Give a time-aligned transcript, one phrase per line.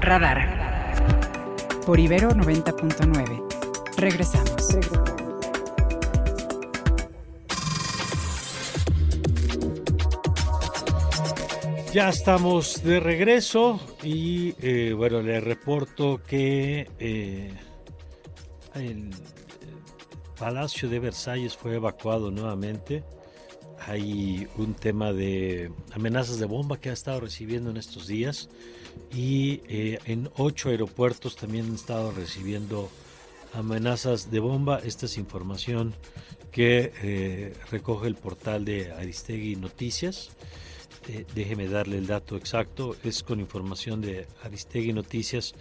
[0.00, 0.40] Radar.
[1.86, 3.96] Por Ibero 90.9.
[3.96, 4.76] Regresamos.
[11.92, 17.54] Ya estamos de regreso y eh, bueno, le reporto que eh,
[18.74, 19.10] el
[20.36, 23.04] Palacio de Versalles fue evacuado nuevamente.
[23.86, 28.48] Hay un tema de amenazas de bomba que ha estado recibiendo en estos días
[29.12, 32.90] y eh, en ocho aeropuertos también han estado recibiendo
[33.52, 34.80] amenazas de bomba.
[34.84, 35.94] Esta es información
[36.50, 40.30] que recoge el portal de Aristegui Noticias.
[41.08, 45.54] Eh, déjeme darle el dato exacto, es con información de Aristegui Noticias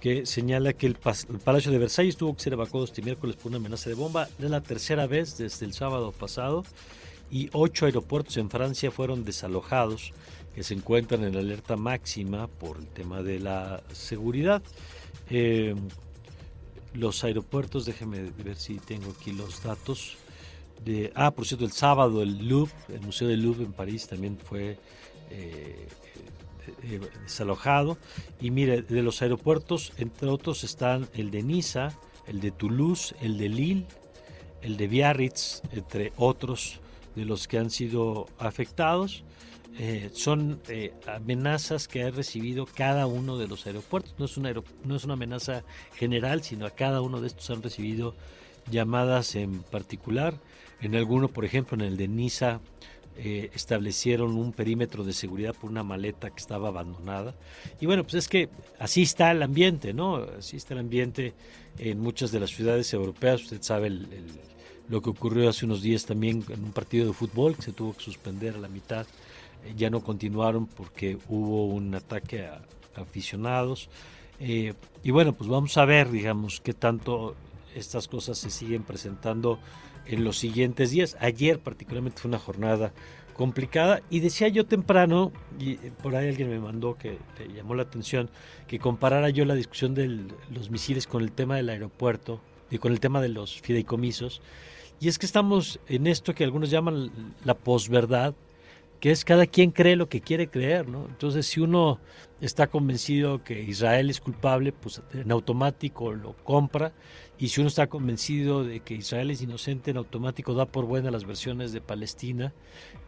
[0.00, 3.58] que señala que el, Palacio de Versalles tuvo que ser evacuado este miércoles por una
[3.58, 4.28] amenaza de bomba.
[4.38, 6.64] Es la tercera vez desde el sábado pasado
[7.30, 10.12] y ocho aeropuertos en Francia fueron desalojados
[10.54, 14.62] que se encuentran en alerta máxima por el tema de la seguridad.
[15.30, 15.74] Eh,
[16.94, 20.16] los aeropuertos, déjeme ver si tengo aquí los datos
[21.14, 24.78] ah, por cierto, el sábado el Louvre, el Museo del Louvre en París también fue
[25.30, 25.88] eh,
[26.82, 27.98] eh, desalojado.
[28.40, 33.38] Y mire, de los aeropuertos, entre otros, están el de Niza, el de Toulouse, el
[33.38, 33.86] de Lille,
[34.62, 36.80] el de Biarritz, entre otros
[37.20, 39.24] de los que han sido afectados.
[39.78, 40.60] Eh, son
[41.06, 44.14] amenazas que ha recibido cada uno de los aeropuertos.
[44.18, 44.52] No es, una
[44.84, 45.62] no es una amenaza
[45.94, 48.14] general, sino a cada uno de estos han recibido
[48.70, 50.34] llamadas en particular.
[50.80, 52.60] En alguno, por ejemplo, en el de Niza,
[53.16, 57.34] eh, establecieron un perímetro de seguridad por una maleta que estaba abandonada.
[57.78, 58.48] Y bueno, pues es que
[58.78, 60.16] así está el ambiente, ¿no?
[60.38, 61.34] Así está el ambiente
[61.78, 63.42] en muchas de las ciudades europeas.
[63.42, 63.90] Usted sabe
[64.90, 67.94] lo que ocurrió hace unos días también en un partido de fútbol que se tuvo
[67.94, 69.06] que suspender a la mitad.
[69.64, 72.60] Eh, ya no continuaron porque hubo un ataque a,
[72.96, 73.88] aficionados.
[74.40, 74.74] Eh,
[75.04, 77.36] y bueno, pues vamos a ver, digamos, qué tanto
[77.74, 79.60] estas cosas se siguen presentando
[80.06, 81.16] en los siguientes días.
[81.20, 82.92] Ayer particularmente fue una jornada
[83.34, 87.84] complicada y decía yo temprano, y por ahí alguien me mandó que le llamó la
[87.84, 88.28] atención,
[88.66, 92.92] que comparara yo la discusión de los misiles con el tema del aeropuerto y con
[92.92, 94.42] el tema de los fideicomisos.
[95.00, 97.10] Y es que estamos en esto que algunos llaman
[97.44, 98.34] la posverdad,
[99.00, 101.06] que es cada quien cree lo que quiere creer, ¿no?
[101.06, 101.98] Entonces, si uno
[102.42, 106.92] está convencido que Israel es culpable, pues en automático lo compra,
[107.38, 111.10] y si uno está convencido de que Israel es inocente, en automático da por buena
[111.10, 112.52] las versiones de Palestina,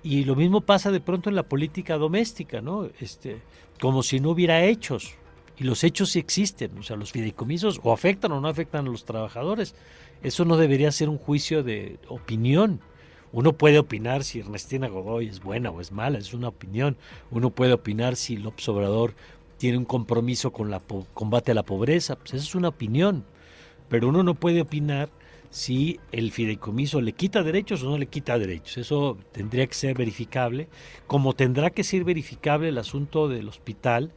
[0.02, 2.88] y lo mismo pasa de pronto en la política doméstica, ¿no?
[3.00, 3.42] Este,
[3.78, 5.14] como si no hubiera hechos,
[5.58, 8.90] y los hechos sí existen, o sea, los fideicomisos o afectan o no afectan a
[8.90, 9.74] los trabajadores.
[10.22, 12.80] Eso no debería ser un juicio de opinión
[13.32, 16.96] uno puede opinar si Ernestina Godoy es buena o es mala, es una opinión.
[17.30, 19.14] Uno puede opinar si López Obrador
[19.56, 20.82] tiene un compromiso con la
[21.14, 23.24] combate a la pobreza, pues eso es una opinión.
[23.88, 25.08] Pero uno no puede opinar
[25.48, 28.76] si el fideicomiso le quita derechos o no le quita derechos.
[28.76, 30.68] Eso tendría que ser verificable,
[31.06, 34.12] como tendrá que ser verificable el asunto del hospital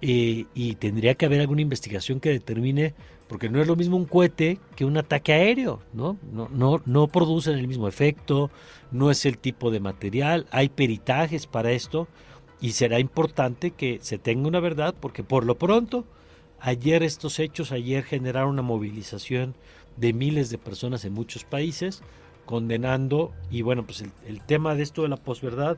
[0.00, 2.94] eh, y tendría que haber alguna investigación que determine
[3.28, 6.16] porque no es lo mismo un cohete que un ataque aéreo, ¿no?
[6.32, 8.50] No, no, no producen el mismo efecto,
[8.90, 12.08] no es el tipo de material, hay peritajes para esto
[12.60, 16.04] y será importante que se tenga una verdad porque por lo pronto
[16.60, 19.54] ayer estos hechos, ayer generaron una movilización
[19.96, 22.02] de miles de personas en muchos países
[22.46, 25.76] condenando y bueno, pues el, tema de esto de la posverdad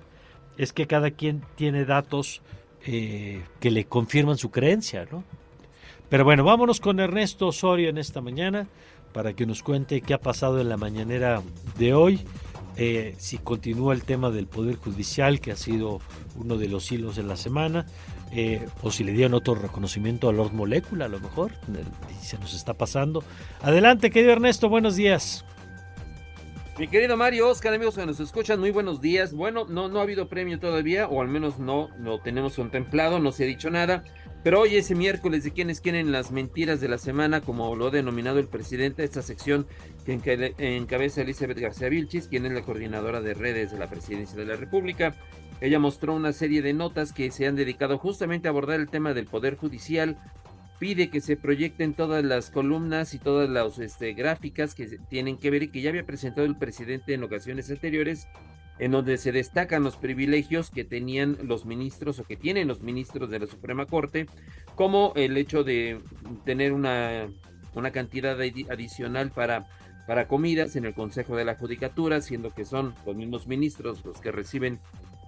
[0.56, 2.42] es que cada quien tiene datos
[2.86, 5.24] eh, que le confirman su creencia, ¿no?
[6.10, 8.66] Pero bueno, vámonos con Ernesto Osorio en esta mañana
[9.12, 11.40] para que nos cuente qué ha pasado en la mañanera
[11.78, 12.20] de hoy.
[12.76, 16.00] Eh, si continúa el tema del Poder Judicial, que ha sido
[16.34, 17.86] uno de los hilos de la semana,
[18.32, 21.52] eh, o si le dieron otro reconocimiento a Lord Molecula, a lo mejor,
[22.20, 23.22] se nos está pasando.
[23.60, 25.44] Adelante, querido Ernesto, buenos días.
[26.78, 29.32] Mi querido Mario, Oscar, amigos que nos escuchan, muy buenos días.
[29.32, 33.30] Bueno, no, no ha habido premio todavía, o al menos no lo tenemos contemplado, no
[33.32, 34.02] se ha dicho nada.
[34.42, 37.90] Pero hoy ese miércoles de quienes quieren las mentiras de la semana, como lo ha
[37.90, 39.66] denominado el presidente, esta sección
[40.06, 40.18] que
[40.58, 44.56] encabeza Elizabeth García Vilchis, quien es la coordinadora de redes de la presidencia de la
[44.56, 45.14] República.
[45.60, 49.12] Ella mostró una serie de notas que se han dedicado justamente a abordar el tema
[49.12, 50.16] del Poder Judicial.
[50.78, 55.50] Pide que se proyecten todas las columnas y todas las este, gráficas que tienen que
[55.50, 58.26] ver y que ya había presentado el presidente en ocasiones anteriores
[58.80, 63.28] en donde se destacan los privilegios que tenían los ministros o que tienen los ministros
[63.28, 64.26] de la Suprema Corte,
[64.74, 66.00] como el hecho de
[66.46, 67.26] tener una,
[67.74, 69.68] una cantidad adicional para,
[70.06, 74.18] para comidas en el Consejo de la Judicatura, siendo que son los mismos ministros los
[74.18, 74.80] que reciben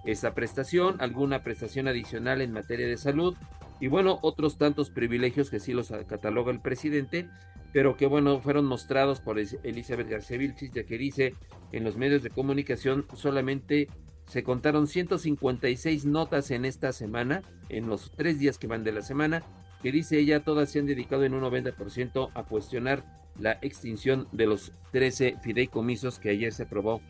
[0.03, 3.37] esa prestación, alguna prestación adicional en materia de salud
[3.79, 7.29] y bueno, otros tantos privilegios que sí los cataloga el presidente,
[7.73, 11.33] pero que bueno, fueron mostrados por Elizabeth García Vilchis, ya que dice
[11.71, 13.89] en los medios de comunicación solamente
[14.27, 19.01] se contaron 156 notas en esta semana, en los tres días que van de la
[19.01, 19.43] semana,
[19.81, 23.03] que dice ella todas se han dedicado en un 90% a cuestionar
[23.39, 27.01] la extinción de los 13 fideicomisos que ayer se aprobó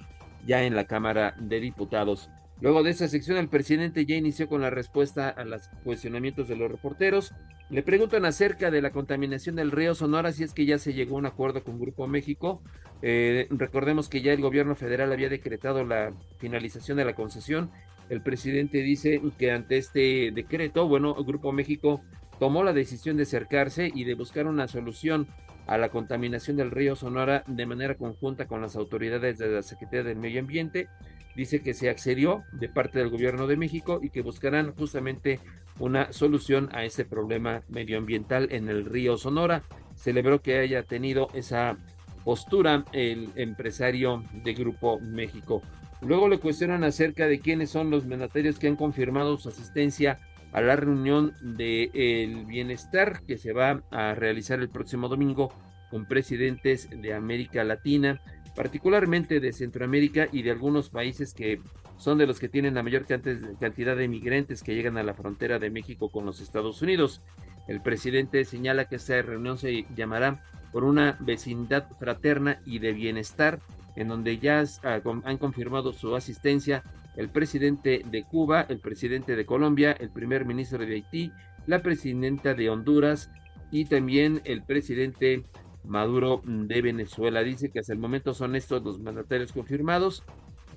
[0.47, 2.29] ya en la Cámara de Diputados.
[2.61, 6.55] Luego de esa sección, el presidente ya inició con la respuesta a los cuestionamientos de
[6.55, 7.33] los reporteros.
[7.69, 11.15] Le preguntan acerca de la contaminación del río Sonora, si es que ya se llegó
[11.15, 12.61] a un acuerdo con Grupo México.
[13.01, 17.71] Eh, recordemos que ya el gobierno federal había decretado la finalización de la concesión.
[18.09, 22.01] El presidente dice que ante este decreto, bueno, Grupo México
[22.39, 25.27] tomó la decisión de acercarse y de buscar una solución
[25.65, 30.03] a la contaminación del río Sonora de manera conjunta con las autoridades de la Secretaría
[30.03, 30.89] del Medio Ambiente
[31.35, 35.39] dice que se accedió de parte del gobierno de México y que buscarán justamente
[35.79, 39.63] una solución a ese problema medioambiental en el río Sonora.
[39.95, 41.77] Celebró que haya tenido esa
[42.23, 45.61] postura el empresario de Grupo México.
[46.01, 50.19] Luego le cuestionan acerca de quiénes son los mandatarios que han confirmado su asistencia
[50.51, 55.51] a la reunión del el bienestar que se va a realizar el próximo domingo
[55.89, 58.21] con presidentes de América Latina,
[58.55, 61.59] particularmente de Centroamérica y de algunos países que
[61.97, 65.59] son de los que tienen la mayor cantidad de migrantes que llegan a la frontera
[65.59, 67.21] de México con los Estados Unidos.
[67.67, 73.59] El presidente señala que esta reunión se llamará por una vecindad fraterna y de bienestar,
[73.95, 74.63] en donde ya
[75.23, 76.83] han confirmado su asistencia
[77.15, 81.31] el presidente de Cuba, el presidente de Colombia, el primer ministro de Haití,
[81.67, 83.29] la presidenta de Honduras
[83.71, 85.43] y también el presidente
[85.83, 87.43] Maduro de Venezuela.
[87.43, 90.23] Dice que hasta el momento son estos los mandatarios confirmados.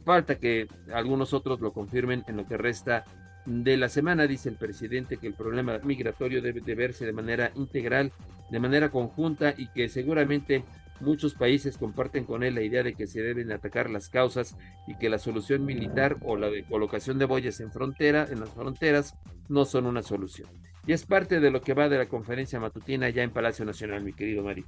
[0.07, 3.05] Falta que algunos otros lo confirmen en lo que resta
[3.45, 4.29] de la semana.
[4.29, 8.13] Dice el presidente que el problema migratorio debe de verse de manera integral,
[8.49, 10.63] de manera conjunta y que seguramente
[11.01, 14.57] muchos países comparten con él la idea de que se deben atacar las causas
[14.87, 18.51] y que la solución militar o la de colocación de boyas en frontera, en las
[18.51, 19.17] fronteras,
[19.49, 20.49] no son una solución.
[20.87, 24.05] Y es parte de lo que va de la conferencia matutina ya en Palacio Nacional,
[24.05, 24.67] mi querido Mario.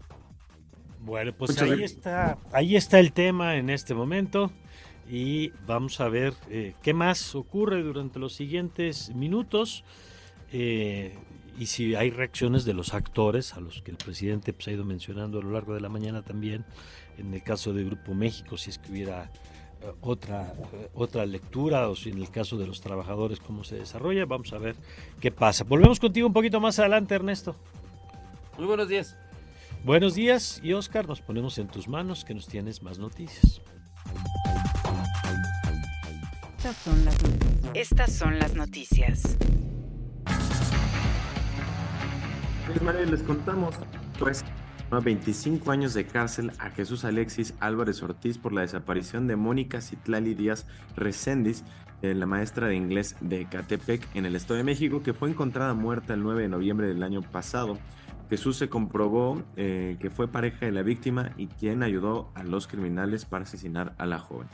[0.99, 4.51] Bueno, pues ahí está, ahí está el tema en este momento
[5.09, 9.85] y vamos a ver eh, qué más ocurre durante los siguientes minutos
[10.53, 11.15] eh,
[11.59, 14.85] y si hay reacciones de los actores a los que el presidente pues, ha ido
[14.85, 16.65] mencionando a lo largo de la mañana también,
[17.17, 19.25] en el caso de Grupo México, si es que hubiera
[19.83, 20.55] eh, otra,
[20.95, 24.59] otra lectura o si en el caso de los trabajadores cómo se desarrolla, vamos a
[24.59, 24.77] ver
[25.21, 25.65] qué pasa.
[25.65, 27.57] Volvemos contigo un poquito más adelante, Ernesto.
[28.57, 29.17] Muy buenos días.
[29.85, 33.63] Buenos días y Oscar, nos ponemos en tus manos que nos tienes más noticias.
[36.69, 37.17] Estas son las,
[37.73, 39.39] Estas son las noticias.
[42.67, 43.75] Pues Mario, les contamos
[44.19, 44.45] pues
[44.91, 50.35] 25 años de cárcel a Jesús Alexis Álvarez Ortiz por la desaparición de Mónica Citlali
[50.35, 51.65] Díaz Recendis,
[52.03, 55.73] eh, la maestra de inglés de Catepec en el Estado de México, que fue encontrada
[55.73, 57.79] muerta el 9 de noviembre del año pasado.
[58.29, 62.67] Jesús se comprobó eh, que fue pareja de la víctima y quien ayudó a los
[62.67, 64.49] criminales para asesinar a la joven.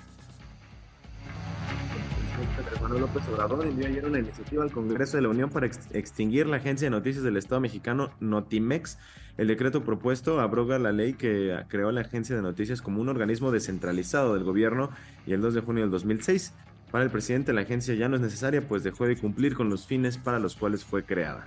[2.34, 6.48] El Manuel López Obrador envió ayer una iniciativa al Congreso de la Unión para extinguir
[6.48, 8.98] la agencia de noticias del Estado mexicano Notimex.
[9.38, 13.52] El decreto propuesto abroga la ley que creó la agencia de noticias como un organismo
[13.52, 14.90] descentralizado del gobierno
[15.26, 16.54] y el 2 de junio del 2006.
[16.90, 19.86] Para el presidente la agencia ya no es necesaria pues dejó de cumplir con los
[19.86, 21.46] fines para los cuales fue creada.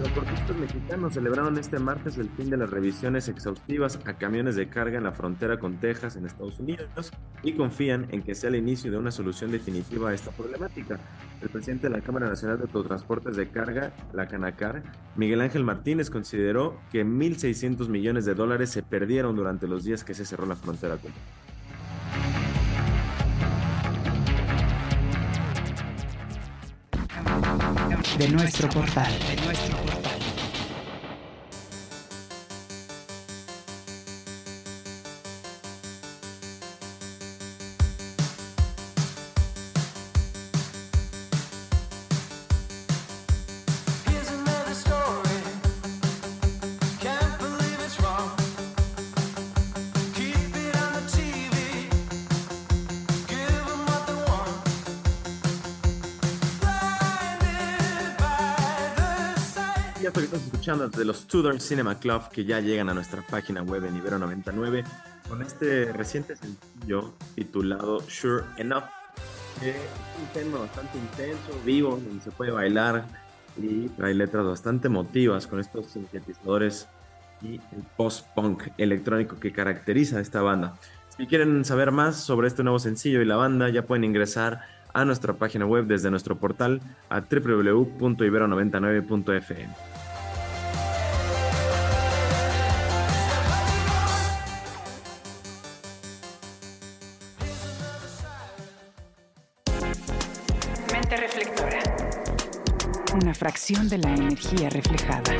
[0.00, 4.66] Los transportistas mexicanos celebraron este martes el fin de las revisiones exhaustivas a camiones de
[4.66, 8.56] carga en la frontera con Texas en Estados Unidos y confían en que sea el
[8.56, 10.98] inicio de una solución definitiva a esta problemática.
[11.42, 14.82] El presidente de la Cámara Nacional de Autotransportes de Carga, la Canacar,
[15.16, 20.14] Miguel Ángel Martínez, consideró que 1.600 millones de dólares se perdieron durante los días que
[20.14, 21.12] se cerró la frontera con
[28.18, 29.12] de nuestro portal.
[60.60, 64.84] De los Tudor Cinema Club que ya llegan a nuestra página web en Ibero 99
[65.26, 68.84] con este reciente sencillo titulado Sure Enough.
[69.62, 69.74] es
[70.20, 73.06] un tema bastante intenso, vivo, donde se puede bailar
[73.56, 76.88] y hay letras bastante emotivas con estos sintetizadores
[77.40, 80.76] y el post-punk electrónico que caracteriza a esta banda.
[81.16, 84.60] Si quieren saber más sobre este nuevo sencillo y la banda, ya pueden ingresar
[84.92, 89.89] a nuestra página web desde nuestro portal a www.ibero99.fm.
[103.68, 105.36] De la energía reflejada.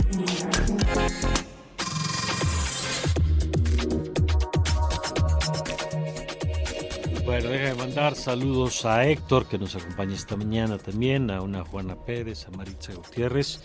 [7.25, 11.97] Bueno, déjame mandar saludos a Héctor, que nos acompaña esta mañana también, a una Juana
[11.97, 13.63] Pérez, a Maritza Gutiérrez.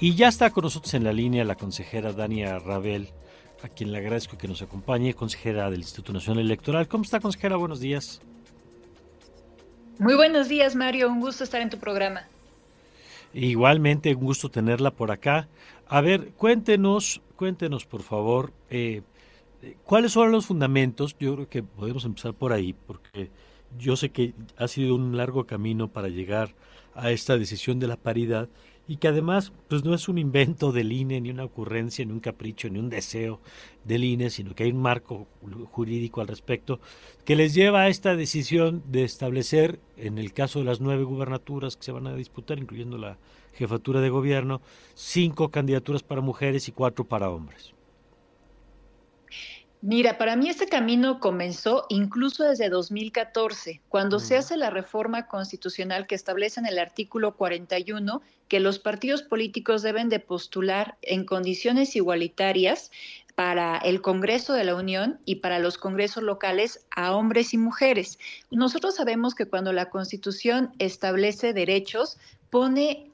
[0.00, 3.10] Y ya está con nosotros en la línea la consejera Dania Rabel,
[3.62, 6.88] a quien le agradezco que nos acompañe, consejera del Instituto Nacional Electoral.
[6.88, 7.56] ¿Cómo está, consejera?
[7.56, 8.22] Buenos días.
[9.98, 11.10] Muy buenos días, Mario.
[11.10, 12.26] Un gusto estar en tu programa.
[13.32, 15.48] Igualmente, un gusto tenerla por acá.
[15.88, 19.02] A ver, cuéntenos, cuéntenos, por favor, eh,
[19.84, 21.16] ¿Cuáles son los fundamentos?
[21.18, 23.30] Yo creo que podemos empezar por ahí, porque
[23.78, 26.54] yo sé que ha sido un largo camino para llegar
[26.94, 28.48] a esta decisión de la paridad
[28.90, 32.18] y que además pues no es un invento del INE, ni una ocurrencia, ni un
[32.18, 33.38] capricho, ni un deseo
[33.84, 35.28] del INE, sino que hay un marco
[35.70, 36.80] jurídico al respecto
[37.24, 41.76] que les lleva a esta decisión de establecer, en el caso de las nueve gubernaturas
[41.76, 43.16] que se van a disputar, incluyendo la
[43.52, 44.60] jefatura de gobierno,
[44.94, 47.72] cinco candidaturas para mujeres y cuatro para hombres.
[49.82, 56.06] Mira, para mí este camino comenzó incluso desde 2014, cuando se hace la reforma constitucional
[56.06, 61.96] que establece en el artículo 41 que los partidos políticos deben de postular en condiciones
[61.96, 62.90] igualitarias
[63.34, 68.18] para el Congreso de la Unión y para los congresos locales a hombres y mujeres.
[68.50, 72.18] Nosotros sabemos que cuando la Constitución establece derechos,
[72.50, 73.09] pone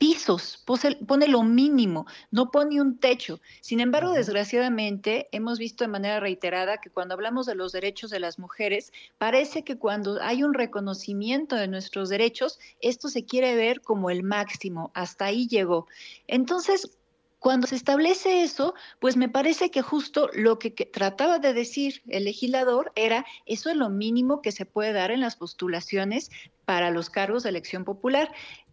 [0.00, 0.64] pisos,
[1.06, 3.38] pone lo mínimo, no pone un techo.
[3.60, 8.18] Sin embargo, desgraciadamente, hemos visto de manera reiterada que cuando hablamos de los derechos de
[8.18, 13.82] las mujeres, parece que cuando hay un reconocimiento de nuestros derechos, esto se quiere ver
[13.82, 15.86] como el máximo, hasta ahí llegó.
[16.26, 16.96] Entonces,
[17.40, 22.24] cuando se establece eso, pues me parece que justo lo que, trataba de decir el
[22.24, 26.30] legislador era, eso es lo mínimo que se puede dar en las postulaciones
[26.66, 28.30] para los cargos de elección popular.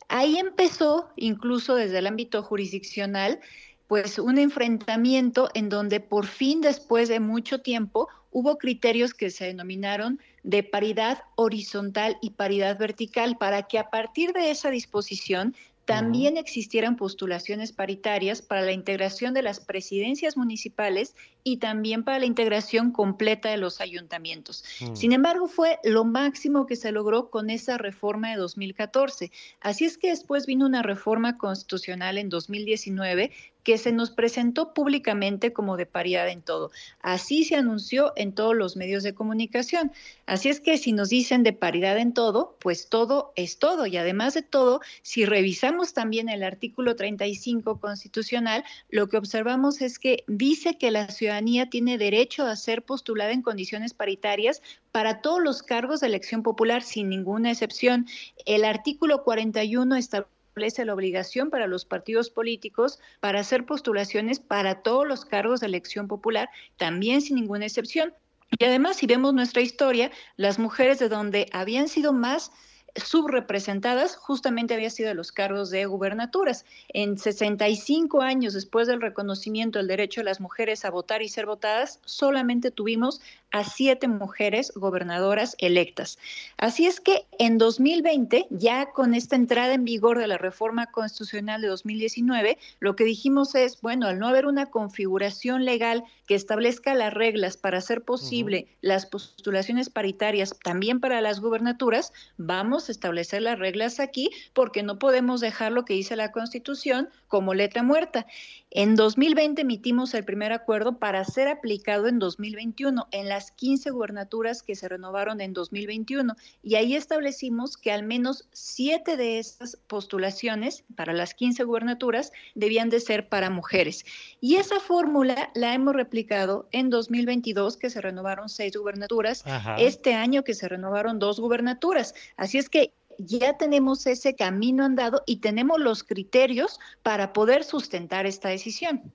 [0.10, 3.40] Ahí empezó, incluso desde el ámbito jurisdiccional,
[3.88, 9.46] pues un enfrentamiento en donde por fin, después de mucho tiempo, hubo criterios que se
[9.46, 15.56] denominaron de paridad horizontal y paridad vertical para que a partir de esa disposición
[15.88, 21.16] también existieran postulaciones paritarias para la integración de las presidencias municipales
[21.46, 24.66] y también para la integración completa de los ayuntamientos.
[24.82, 24.96] Mm.
[24.98, 29.32] Sin embargo, fue lo máximo que se logró con esa reforma de 2014.
[29.62, 33.32] Así es que después vino una reforma constitucional en 2019
[33.68, 36.72] que se nos presentó públicamente como de paridad en todo.
[37.02, 39.92] Así se anunció en todos los medios de comunicación.
[40.26, 43.86] Así es que si nos dicen de paridad en todo, pues todo es todo.
[43.86, 50.00] Y además de todo, si revisamos también el artículo 35 constitucional, lo que observamos es
[50.00, 54.62] que dice que la ciudadanía tiene derecho a ser postulada en condiciones paritarias
[54.94, 58.08] para todos los cargos de elección popular sin ninguna excepción.
[58.46, 64.82] El artículo 41 establece establece la obligación para los partidos políticos para hacer postulaciones para
[64.82, 68.12] todos los cargos de elección popular, también sin ninguna excepción.
[68.58, 72.52] Y además, si vemos nuestra historia, las mujeres de donde habían sido más
[72.96, 76.66] subrepresentadas justamente había sido los cargos de gubernaturas.
[76.90, 81.46] En 65 años después del reconocimiento del derecho de las mujeres a votar y ser
[81.46, 86.18] votadas, solamente tuvimos a siete mujeres gobernadoras electas.
[86.58, 91.62] Así es que en 2020, ya con esta entrada en vigor de la reforma constitucional
[91.62, 96.94] de 2019, lo que dijimos es, bueno, al no haber una configuración legal que establezca
[96.94, 103.42] las reglas para hacer posible las postulaciones paritarias también para las gubernaturas, vamos a establecer
[103.42, 108.26] las reglas aquí porque no podemos dejar lo que dice la Constitución como letra muerta.
[108.72, 114.62] En 2020 emitimos el primer acuerdo para ser aplicado en 2021 en las 15 gubernaturas
[114.62, 120.84] que se renovaron en 2021 y ahí establecimos que al menos siete de esas postulaciones
[120.98, 124.06] para las 15 gubernaturas debían de ser para mujeres.
[124.42, 129.46] Y esa fórmula la hemos replicado en 2022 que se renovaron seis gubernaturas,
[129.78, 132.14] este año que se renovaron dos gubernaturas.
[132.36, 138.26] Así es que ya tenemos ese camino andado y tenemos los criterios para poder sustentar
[138.26, 139.14] esta decisión.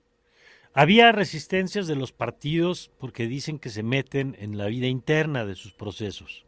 [0.73, 5.55] Había resistencias de los partidos porque dicen que se meten en la vida interna de
[5.55, 6.45] sus procesos.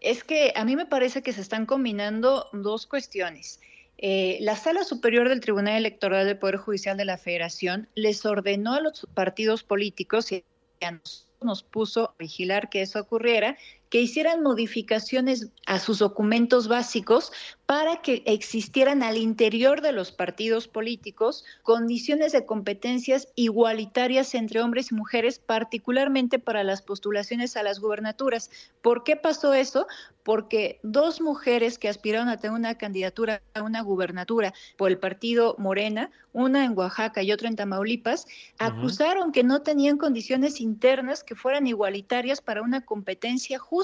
[0.00, 3.60] Es que a mí me parece que se están combinando dos cuestiones.
[3.98, 8.74] Eh, la Sala Superior del Tribunal Electoral del Poder Judicial de la Federación les ordenó
[8.74, 10.44] a los partidos políticos y
[10.80, 13.56] a nosotros nos puso a vigilar que eso ocurriera,
[13.92, 17.30] que hicieran modificaciones a sus documentos básicos
[17.66, 24.92] para que existieran al interior de los partidos políticos condiciones de competencias igualitarias entre hombres
[24.92, 28.50] y mujeres, particularmente para las postulaciones a las gubernaturas.
[28.80, 29.86] ¿Por qué pasó eso?
[30.22, 35.54] Porque dos mujeres que aspiraron a tener una candidatura a una gubernatura por el partido
[35.58, 38.26] Morena, una en Oaxaca y otra en Tamaulipas,
[38.58, 43.81] acusaron que no tenían condiciones internas que fueran igualitarias para una competencia justa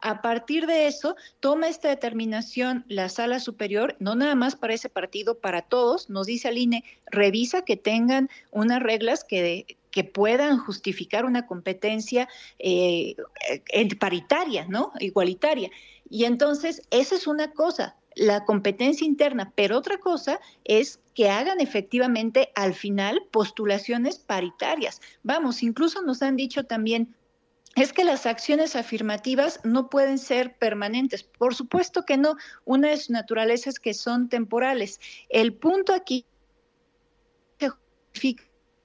[0.00, 4.88] a partir de eso, toma esta determinación la sala superior, no nada más para ese
[4.88, 10.58] partido, para todos, nos dice al INE, revisa que tengan unas reglas que, que puedan
[10.58, 13.14] justificar una competencia eh,
[14.00, 14.92] paritaria, ¿no?
[14.98, 15.70] Igualitaria.
[16.10, 21.60] Y entonces, esa es una cosa, la competencia interna, pero otra cosa es que hagan
[21.60, 25.00] efectivamente al final postulaciones paritarias.
[25.22, 27.14] Vamos, incluso nos han dicho también
[27.76, 31.24] es que las acciones afirmativas no pueden ser permanentes.
[31.24, 32.36] Por supuesto que no.
[32.64, 35.00] Una de sus naturalezas que son temporales.
[35.28, 36.26] El punto aquí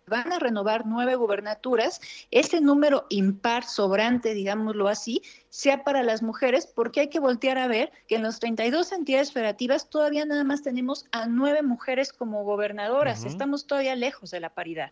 [0.10, 6.68] van a renovar nueve gubernaturas, ese número impar sobrante, digámoslo así, sea para las mujeres,
[6.68, 10.64] porque hay que voltear a ver que en las 32 entidades federativas todavía nada más
[10.64, 13.24] tenemos a nueve mujeres como gobernadoras.
[13.24, 14.92] Estamos todavía lejos de la paridad.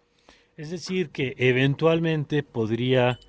[0.55, 3.19] Es decir, que eventualmente podría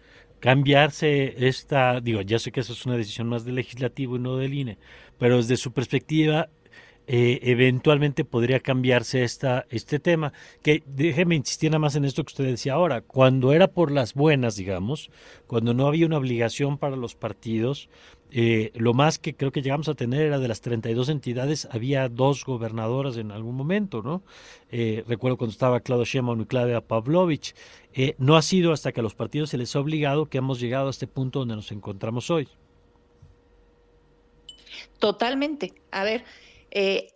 [0.41, 4.37] cambiarse esta, digo, ya sé que eso es una decisión más del legislativo y no
[4.37, 4.79] del INE,
[5.19, 6.51] pero desde su perspectiva,
[7.09, 10.33] eh, eventualmente podría cambiarse esta, este tema.
[10.63, 13.01] Que déjeme insistir nada más en esto que usted decía ahora.
[13.01, 15.11] Cuando era por las buenas, digamos,
[15.47, 17.89] cuando no había una obligación para los partidos,
[18.31, 22.09] eh, lo más que creo que llegamos a tener era de las 32 entidades, había
[22.11, 24.23] dos gobernadoras en algún momento, ¿no?
[24.71, 27.55] Eh, recuerdo cuando estaba Claudio Sheinbaum y Claudia Pavlovich.
[27.95, 30.61] Eh, no ha sido hasta que a los partidos se les ha obligado que hemos
[30.61, 32.49] llegado a este punto donde nos encontramos hoy.
[34.99, 35.73] Totalmente.
[35.91, 36.25] A ver,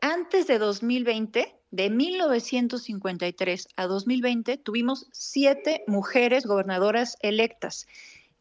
[0.00, 7.86] antes de 2020, de 1953 a 2020, tuvimos siete mujeres gobernadoras electas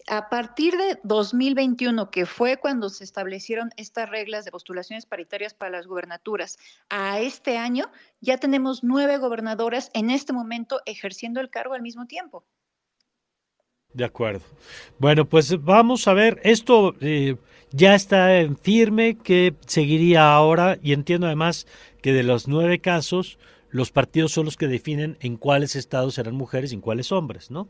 [0.08, 5.72] a partir de 2021, que fue cuando se establecieron estas reglas de postulaciones paritarias para
[5.72, 6.58] las gubernaturas,
[6.90, 12.08] a este año ya tenemos nueve gobernadoras en este momento ejerciendo el cargo al mismo
[12.08, 12.44] tiempo.
[13.94, 14.42] De acuerdo.
[15.00, 17.36] Bueno, pues vamos a ver, esto eh,
[17.72, 21.68] ya está en firme, que seguiría ahora, y entiendo además
[22.02, 23.38] que de los nueve casos,
[23.70, 27.52] los partidos son los que definen en cuáles estados serán mujeres y en cuáles hombres,
[27.52, 27.68] ¿no?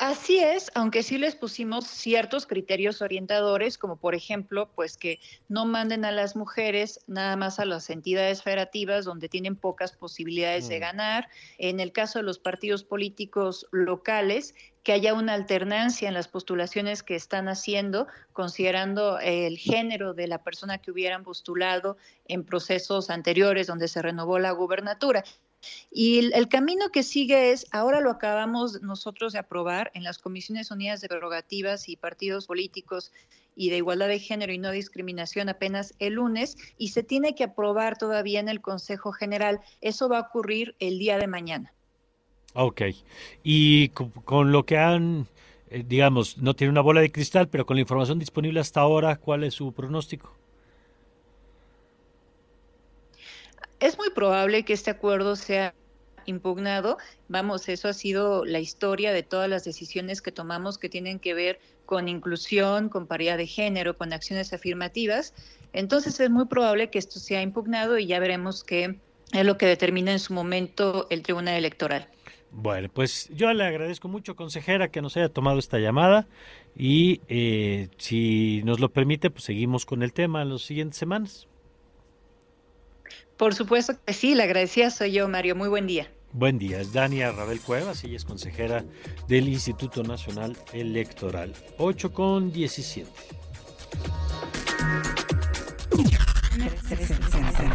[0.00, 5.66] Así es, aunque sí les pusimos ciertos criterios orientadores, como por ejemplo, pues que no
[5.66, 10.78] manden a las mujeres nada más a las entidades federativas donde tienen pocas posibilidades de
[10.78, 10.80] mm.
[10.80, 11.28] ganar.
[11.58, 17.02] En el caso de los partidos políticos locales, que haya una alternancia en las postulaciones
[17.02, 23.66] que están haciendo, considerando el género de la persona que hubieran postulado en procesos anteriores
[23.66, 25.24] donde se renovó la gubernatura.
[25.90, 30.70] Y el, camino que sigue es, ahora lo acabamos nosotros de aprobar en las Comisiones
[30.70, 33.12] Unidas de Prerrogativas y Partidos Políticos
[33.56, 37.44] y de Igualdad de Género y No Discriminación apenas el lunes y se tiene que
[37.44, 39.60] aprobar todavía en el Consejo General.
[39.80, 41.72] Eso va a ocurrir el día de mañana.
[42.54, 42.82] Ok.
[43.42, 45.26] Y con, lo que han,
[45.70, 49.16] eh, digamos, no tiene una bola de cristal, pero con la información disponible hasta ahora,
[49.16, 50.39] ¿cuál es su pronóstico?
[53.80, 55.74] Es muy probable que este acuerdo sea
[56.26, 56.98] impugnado.
[57.28, 61.32] Vamos, eso ha sido la historia de todas las decisiones que tomamos que tienen que
[61.32, 65.34] ver con inclusión, con paridad de género, con acciones afirmativas.
[65.72, 68.98] Entonces es muy probable que esto sea impugnado y ya veremos qué
[69.32, 72.08] es lo que determina en su momento el Tribunal Electoral.
[72.52, 76.26] Bueno, pues yo le agradezco mucho, consejera, que nos haya tomado esta llamada
[76.76, 81.46] y eh, si nos lo permite, pues seguimos con el tema en las siguientes semanas.
[83.40, 85.56] Por supuesto que sí, la agradecida soy yo, Mario.
[85.56, 86.12] Muy buen día.
[86.32, 88.84] Buen día, es Dania Rabel Cuevas, ella es consejera
[89.28, 91.54] del Instituto Nacional Electoral.
[91.78, 93.08] 8 con 17.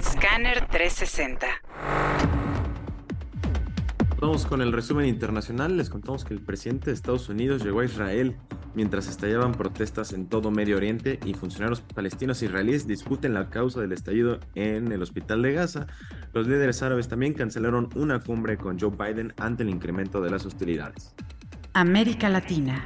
[0.04, 2.45] Scanner 360.
[4.20, 5.76] Vamos con el resumen internacional.
[5.76, 8.38] Les contamos que el presidente de Estados Unidos llegó a Israel
[8.74, 13.82] mientras estallaban protestas en todo Medio Oriente y funcionarios palestinos e israelíes discuten la causa
[13.82, 15.88] del estallido en el hospital de Gaza.
[16.34, 20.46] Los líderes árabes también cancelaron una cumbre con Joe Biden ante el incremento de las
[20.46, 21.14] hostilidades.
[21.74, 22.86] América Latina.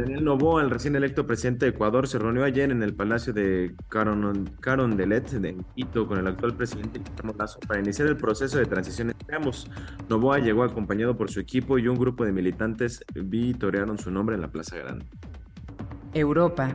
[0.00, 3.74] Daniel Novoa, el recién electo presidente de Ecuador, se reunió ayer en el Palacio de
[3.88, 9.10] Carondelet de Quito con el actual presidente Guillermo Lazo para iniciar el proceso de transición
[9.10, 9.70] entre ambos.
[10.08, 14.40] Novoa llegó acompañado por su equipo y un grupo de militantes vitorearon su nombre en
[14.40, 15.04] la Plaza Grande.
[16.14, 16.74] Europa.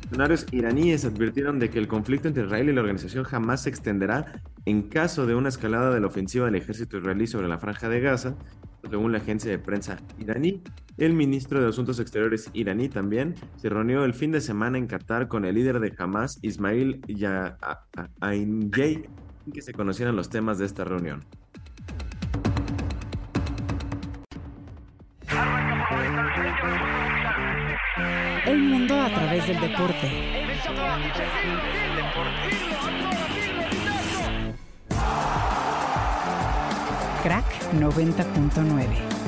[0.00, 4.42] Funcionarios iraníes advirtieron de que el conflicto entre Israel y la organización jamás se extenderá
[4.66, 8.00] en caso de una escalada de la ofensiva del ejército israelí sobre la franja de
[8.00, 8.34] Gaza,
[8.90, 10.62] según la agencia de prensa iraní.
[10.98, 15.28] El ministro de Asuntos Exteriores iraní también se reunió el fin de semana en Qatar
[15.28, 17.00] con el líder de Hamas, Ismail
[18.20, 19.08] Ainjay,
[19.54, 21.24] que se conocieran los temas de esta reunión.
[28.46, 30.10] El mundo a través del deporte.
[37.72, 39.20] 90.9.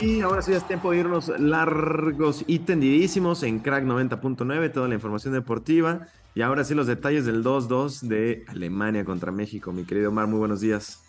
[0.00, 4.94] Y ahora sí es tiempo de irnos largos y tendidísimos en Crack 90.9, toda la
[4.94, 6.08] información deportiva.
[6.34, 9.72] Y ahora sí los detalles del 2-2 de Alemania contra México.
[9.72, 11.03] Mi querido Omar, muy buenos días.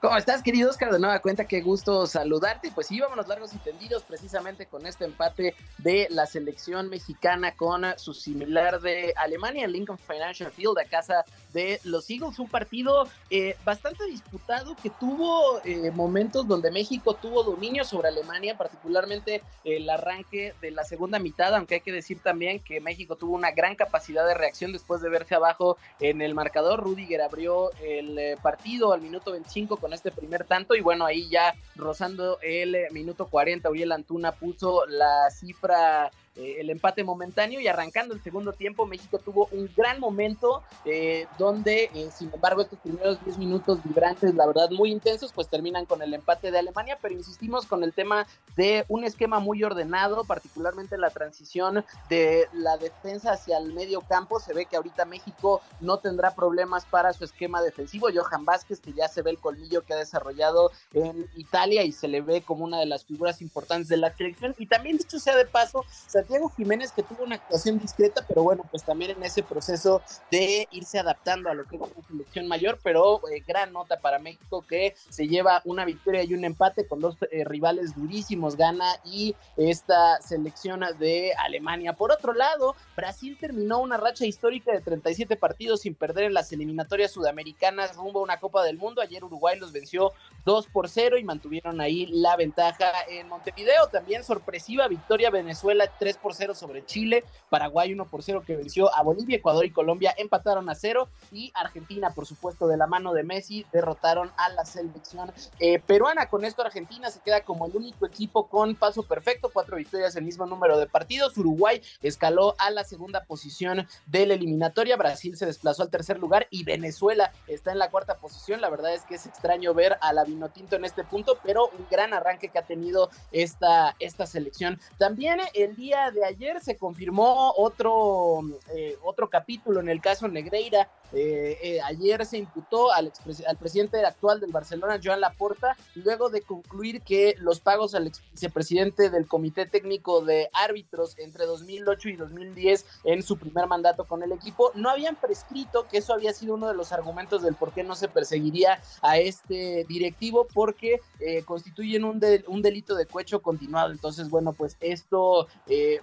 [0.00, 0.92] ¿Cómo estás, querido Oscar?
[0.92, 2.70] De nueva cuenta, qué gusto saludarte.
[2.74, 7.84] Pues sí, vámonos largos y tendidos precisamente con este empate de la selección mexicana con
[7.96, 12.38] su similar de Alemania, Lincoln Financial Field, a casa de los Eagles.
[12.38, 18.56] Un partido eh, bastante disputado que tuvo eh, momentos donde México tuvo dominio sobre Alemania,
[18.56, 23.34] particularmente el arranque de la segunda mitad, aunque hay que decir también que México tuvo
[23.34, 26.80] una gran capacidad de reacción después de verse abajo en el marcador.
[26.80, 31.28] Rudiger abrió el eh, partido al minuto 25 con este primer tanto y bueno, ahí
[31.28, 37.68] ya rozando el minuto 40, Uriel Antuna puso la cifra eh, el empate momentáneo y
[37.68, 42.78] arrancando el segundo tiempo México tuvo un gran momento eh, donde eh, sin embargo estos
[42.80, 46.98] primeros 10 minutos vibrantes la verdad muy intensos pues terminan con el empate de Alemania
[47.00, 52.76] pero insistimos con el tema de un esquema muy ordenado particularmente la transición de la
[52.76, 54.40] defensa hacia el medio campo.
[54.40, 58.08] Se ve que ahorita México no tendrá problemas para su esquema defensivo.
[58.14, 62.08] Johan Vázquez que ya se ve el colmillo que ha desarrollado en Italia y se
[62.08, 64.54] le ve como una de las figuras importantes de la selección.
[64.58, 65.84] Y también dicho sea de paso
[66.26, 70.66] Santiago Jiménez que tuvo una actuación discreta, pero bueno, pues también en ese proceso de
[70.72, 74.64] irse adaptando a lo que es una selección mayor, pero eh, gran nota para México
[74.68, 79.36] que se lleva una victoria y un empate con dos eh, rivales durísimos, Gana y
[79.56, 81.92] esta selección de Alemania.
[81.92, 86.50] Por otro lado, Brasil terminó una racha histórica de 37 partidos sin perder en las
[86.50, 89.00] eliminatorias sudamericanas rumbo a una Copa del Mundo.
[89.00, 90.12] Ayer Uruguay los venció
[90.44, 93.86] 2 por 0 y mantuvieron ahí la ventaja en Montevideo.
[93.92, 98.94] También sorpresiva victoria Venezuela 3 por 0 sobre Chile, Paraguay 1 por 0 que venció
[98.94, 103.12] a Bolivia, Ecuador y Colombia empataron a 0 y Argentina, por supuesto, de la mano
[103.12, 106.28] de Messi, derrotaron a la selección eh, peruana.
[106.28, 110.24] Con esto Argentina se queda como el único equipo con paso perfecto, cuatro victorias, el
[110.24, 111.36] mismo número de partidos.
[111.36, 116.46] Uruguay escaló a la segunda posición de la eliminatoria, Brasil se desplazó al tercer lugar
[116.50, 118.60] y Venezuela está en la cuarta posición.
[118.60, 121.86] La verdad es que es extraño ver a la Vinotinto en este punto, pero un
[121.90, 124.80] gran arranque que ha tenido esta, esta selección.
[124.98, 128.42] También el día de ayer se confirmó otro,
[128.74, 130.88] eh, otro capítulo en el caso Negreira.
[131.12, 133.12] Eh, eh, ayer se imputó al,
[133.46, 138.22] al presidente actual del Barcelona, Joan Laporta, luego de concluir que los pagos al ex
[138.32, 144.22] vicepresidente del Comité Técnico de Árbitros entre 2008 y 2010 en su primer mandato con
[144.22, 147.72] el equipo no habían prescrito, que eso había sido uno de los argumentos del por
[147.72, 151.00] qué no se perseguiría a este directivo, porque
[151.44, 153.92] constituyen un, un delito de cohecho continuado.
[153.92, 155.46] Entonces, bueno, pues esto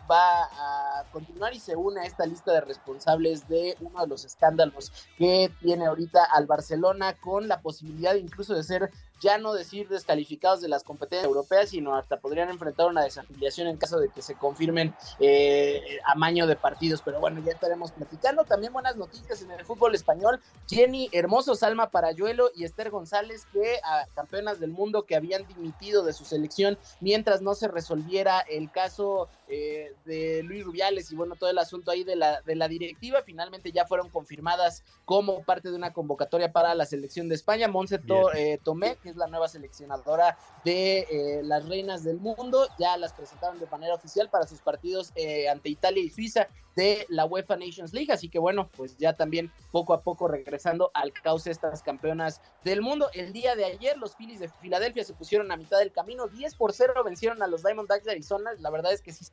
[0.09, 4.25] va a continuar y se une a esta lista de responsables de uno de los
[4.25, 8.91] escándalos que tiene ahorita al Barcelona con la posibilidad incluso de ser
[9.23, 13.77] ya no decir descalificados de las competencias europeas, sino hasta podrían enfrentar una desafiliación en
[13.77, 17.01] caso de que se confirmen eh, amaño de partidos.
[17.01, 18.43] Pero bueno, ya estaremos platicando.
[18.43, 20.41] También buenas noticias en el fútbol español.
[20.67, 26.03] Jenny Hermoso, Salma Parayuelo y Esther González, que a campeonas del mundo que habían dimitido
[26.03, 31.35] de su selección mientras no se resolviera el caso eh, de Luis Rubiales y bueno,
[31.35, 35.69] todo el asunto ahí de la, de la directiva, finalmente ya fueron confirmadas como parte
[35.69, 37.67] de una convocatoria para la selección de España.
[37.67, 37.99] Monse
[38.35, 42.67] eh, Tomé, que la nueva seleccionadora de eh, las reinas del mundo.
[42.77, 47.05] Ya las presentaron de manera oficial para sus partidos eh, ante Italia y Suiza de
[47.09, 48.11] la UEFA Nations League.
[48.11, 52.81] Así que bueno, pues ya también poco a poco regresando al cauce estas campeonas del
[52.81, 53.09] mundo.
[53.13, 56.27] El día de ayer los Phillies de Filadelfia se pusieron a mitad del camino.
[56.27, 58.51] 10 por 0 vencieron a los Diamondbacks de Arizona.
[58.59, 59.25] La verdad es que sí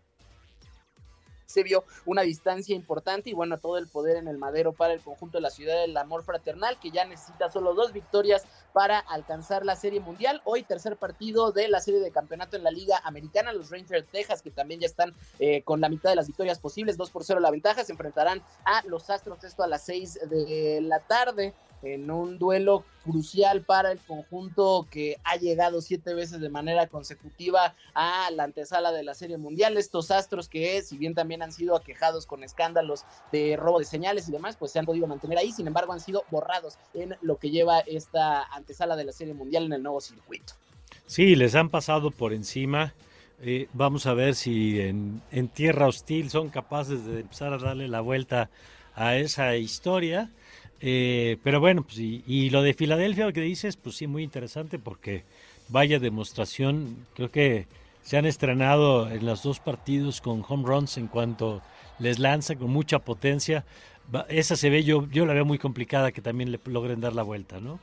[1.51, 5.01] se vio una distancia importante y bueno, todo el poder en el madero para el
[5.01, 9.65] conjunto de la ciudad del amor fraternal, que ya necesita solo dos victorias para alcanzar
[9.65, 10.41] la Serie Mundial.
[10.45, 14.43] Hoy tercer partido de la serie de campeonato en la Liga Americana, los Rangers Texas,
[14.43, 17.41] que también ya están eh, con la mitad de las victorias posibles, 2 por 0
[17.41, 22.11] la ventaja, se enfrentarán a los Astros, esto a las 6 de la tarde en
[22.11, 28.31] un duelo crucial para el conjunto que ha llegado siete veces de manera consecutiva a
[28.31, 29.77] la antesala de la Serie Mundial.
[29.77, 34.29] Estos astros que, si bien también han sido aquejados con escándalos de robo de señales
[34.29, 37.37] y demás, pues se han podido mantener ahí, sin embargo han sido borrados en lo
[37.37, 40.55] que lleva esta antesala de la Serie Mundial en el nuevo circuito.
[41.07, 42.95] Sí, les han pasado por encima.
[43.43, 47.89] Eh, vamos a ver si en, en tierra hostil son capaces de empezar a darle
[47.89, 48.51] la vuelta
[48.95, 50.31] a esa historia
[50.81, 54.79] eh, pero bueno, pues y, lo de Filadelfia, lo que dices, pues sí, muy interesante
[54.79, 55.25] porque
[55.69, 57.07] vaya demostración.
[57.15, 57.67] Creo que
[58.03, 61.63] se han estrenado en los dos partidos con home runs en cuanto
[61.99, 63.65] les lanza con mucha potencia.
[64.29, 67.23] Esa se ve, yo, yo la veo muy complicada que también le logren dar la
[67.23, 67.79] vuelta, ¿no?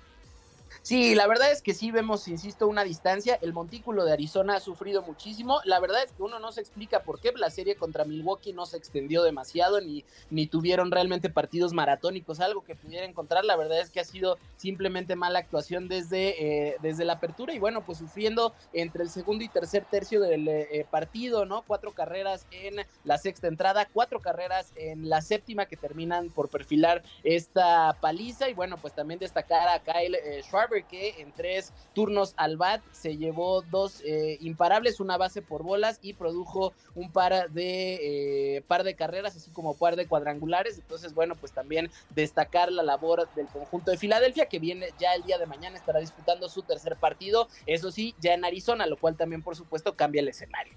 [0.82, 3.38] Sí, la verdad es que sí vemos, insisto, una distancia.
[3.42, 5.60] El montículo de Arizona ha sufrido muchísimo.
[5.66, 8.66] La verdad es que uno no se explica por qué la serie contra Milwaukee no
[8.66, 13.44] se extendió demasiado ni, ni tuvieron realmente partidos maratónicos, algo que pudiera encontrar.
[13.44, 17.60] La verdad es que ha sido simplemente mala actuación desde, eh, desde la apertura y
[17.60, 21.64] bueno, pues sufriendo entre el segundo y tercer tercio del eh, partido, ¿no?
[21.64, 27.04] Cuatro carreras en la sexta entrada, cuatro carreras en la séptima que terminan por perfilar
[27.24, 30.44] esta paliza y bueno, pues también destacar a Kyle eh,
[30.88, 36.00] que en tres turnos al bat se llevó dos eh, imparables, una base por bolas
[36.02, 40.78] y produjo un par de, eh, par de carreras, así como par de cuadrangulares.
[40.78, 45.24] Entonces, bueno, pues también destacar la labor del conjunto de Filadelfia, que viene ya el
[45.24, 49.16] día de mañana, estará disputando su tercer partido, eso sí, ya en Arizona, lo cual
[49.16, 50.74] también, por supuesto, cambia el escenario.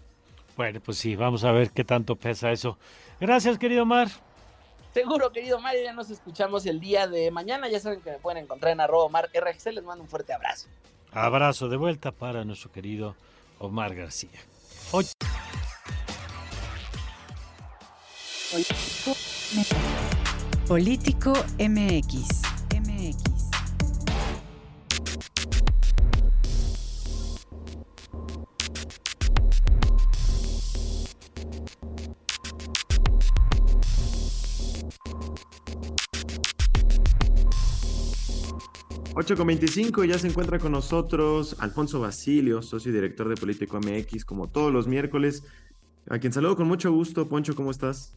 [0.57, 2.79] Bueno, pues sí, vamos a ver qué tanto pesa eso.
[3.19, 4.09] Gracias, querido Mar.
[4.93, 7.69] Seguro, querido Mario, ya nos escuchamos el día de mañana.
[7.69, 9.73] Ya saben que me pueden encontrar en arroba Omar RGC.
[9.73, 10.69] Les mando un fuerte abrazo.
[11.13, 13.15] Abrazo de vuelta para nuestro querido
[13.59, 14.31] Omar García.
[20.67, 21.71] Político MX.
[21.71, 22.60] MX.
[39.21, 43.79] 8 con 25 ya se encuentra con nosotros Alfonso Basilio, socio y director de Político
[43.79, 45.47] MX, como todos los miércoles,
[46.09, 47.29] a quien saludo con mucho gusto.
[47.29, 48.17] Poncho, ¿cómo estás?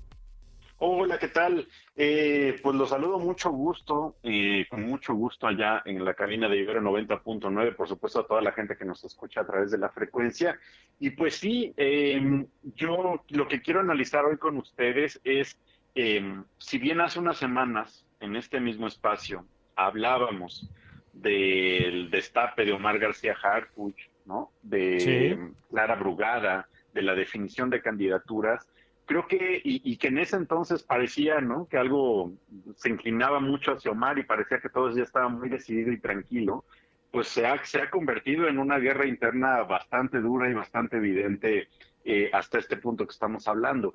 [0.78, 1.68] Hola, ¿qué tal?
[1.98, 6.60] Eh, pues los saludo mucho gusto, y con mucho gusto allá en la cabina de
[6.60, 9.90] Ibero 90.9, por supuesto a toda la gente que nos escucha a través de la
[9.90, 10.58] frecuencia.
[11.02, 15.60] Y pues sí, em, yo lo que quiero analizar hoy con ustedes es,
[15.96, 20.70] em, si bien hace unas semanas en este mismo espacio hablábamos
[21.14, 24.52] del destape de Omar García Harfuch, ¿no?
[24.62, 28.68] De Clara Brugada, de la definición de candidaturas.
[29.06, 31.68] Creo que, y, que en ese entonces parecía, ¿no?
[31.68, 32.32] Que algo
[32.76, 36.66] se inclinaba mucho hacia Omar y parecía que todo ya estaba muy decidido y tranquilo,
[37.12, 41.68] pues se ha, se ha convertido en una guerra interna bastante dura y bastante evidente
[42.06, 43.94] eh, hasta este punto que estamos hablando.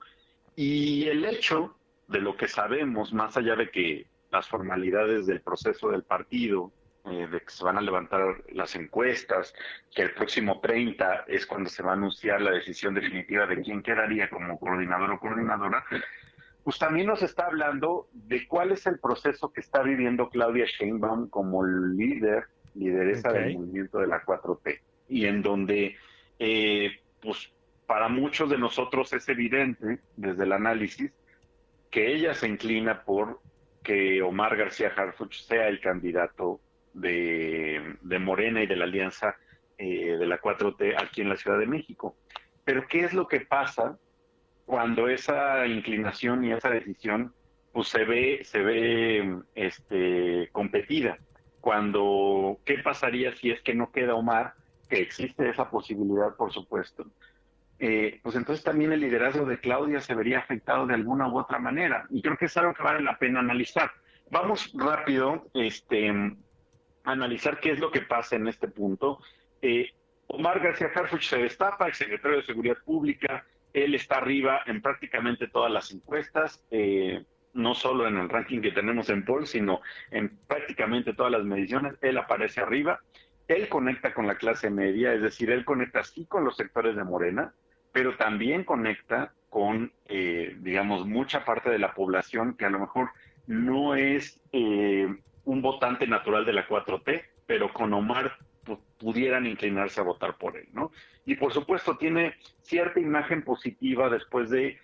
[0.55, 1.77] Y el hecho
[2.07, 6.73] de lo que sabemos, más allá de que las formalidades del proceso del partido,
[7.11, 9.55] eh, de que se van a levantar las encuestas,
[9.95, 13.83] que el próximo 30 es cuando se va a anunciar la decisión definitiva de quién
[13.83, 15.85] quedaría como coordinador o coordinadora,
[16.65, 21.29] pues también nos está hablando de cuál es el proceso que está viviendo Claudia Sheinbaum
[21.29, 22.45] como líder,
[22.75, 25.97] lideresa del movimiento de la 4T, y en donde,
[26.39, 27.53] eh, pues
[27.87, 31.11] para muchos de nosotros es evidente desde el análisis
[31.91, 33.41] que ella se inclina por
[33.83, 36.61] que Omar García Harfuch sea el candidato
[37.01, 39.37] de, Morena y de la Alianza
[39.77, 42.17] eh, de la 4T aquí en la Ciudad de México.
[42.65, 43.99] Pero ¿qué es lo que pasa
[44.67, 47.33] cuando esa inclinación y esa decisión
[47.73, 51.19] pues se ve, se ve este, competida?
[51.61, 54.55] Cuando, ¿qué pasaría si es que no queda Omar?
[54.89, 57.07] Que existe esa posibilidad, por supuesto.
[57.81, 61.59] Eh, pues entonces también el liderazgo de Claudia se vería afectado de alguna u otra
[61.59, 62.07] manera.
[62.11, 63.91] Y creo que es algo que vale la pena analizar.
[64.31, 66.13] Vamos rápido, este,
[67.13, 69.21] analizar qué es lo que pasa en este punto.
[69.63, 69.91] Eh,
[70.27, 75.49] Omar García Harfuch se destapa, el secretario de Seguridad Pública, él está arriba en prácticamente
[75.49, 80.37] todas las encuestas, eh, no solo en el ranking que tenemos en Paul, sino en
[80.47, 83.01] prácticamente todas las mediciones, él aparece arriba,
[83.49, 87.05] él conecta con la clase media, es decir, él conecta sí con los sectores de
[87.05, 87.55] Morena,
[87.93, 93.11] pero también conecta con, eh, digamos, mucha parte de la población que a lo mejor
[93.47, 95.09] no es eh,
[95.49, 100.59] un votante natural de la 4T, pero con Omar pues, pudieran inclinarse a votar por
[100.59, 100.93] él, ¿no?
[101.25, 104.79] Y por supuesto tiene cierta imagen positiva después de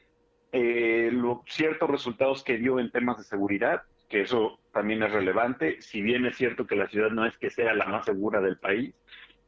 [0.53, 1.13] eh,
[1.47, 6.25] ciertos resultados que dio en temas de seguridad, que eso también es relevante, si bien
[6.25, 8.95] es cierto que la ciudad no es que sea la más segura del país,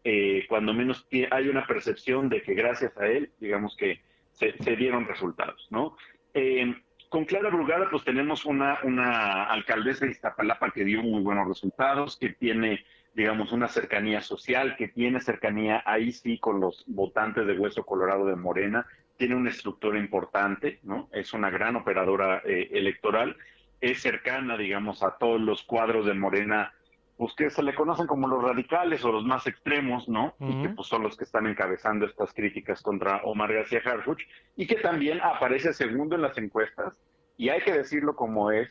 [0.04, 4.02] eh, cuando menos hay una percepción de que gracias a él, digamos que
[4.32, 5.96] se, dieron resultados, ¿no?
[6.34, 6.74] Eh,
[7.08, 12.16] con Clara Brugada, pues tenemos una, una alcaldesa de Iztapalapa que dio muy buenos resultados,
[12.16, 17.58] que tiene, digamos, una cercanía social, que tiene cercanía ahí sí con los votantes de
[17.58, 21.08] Hueso Colorado de Morena, tiene una estructura importante, ¿no?
[21.12, 23.36] Es una gran operadora eh, electoral,
[23.80, 26.72] es cercana, digamos, a todos los cuadros de Morena
[27.16, 30.34] pues que se le conocen como los radicales o los más extremos, ¿no?
[30.38, 34.22] Y que pues son los que están encabezando estas críticas contra Omar García Harfuch
[34.54, 36.94] y que también aparece segundo en las encuestas
[37.38, 38.70] y hay que decirlo como es,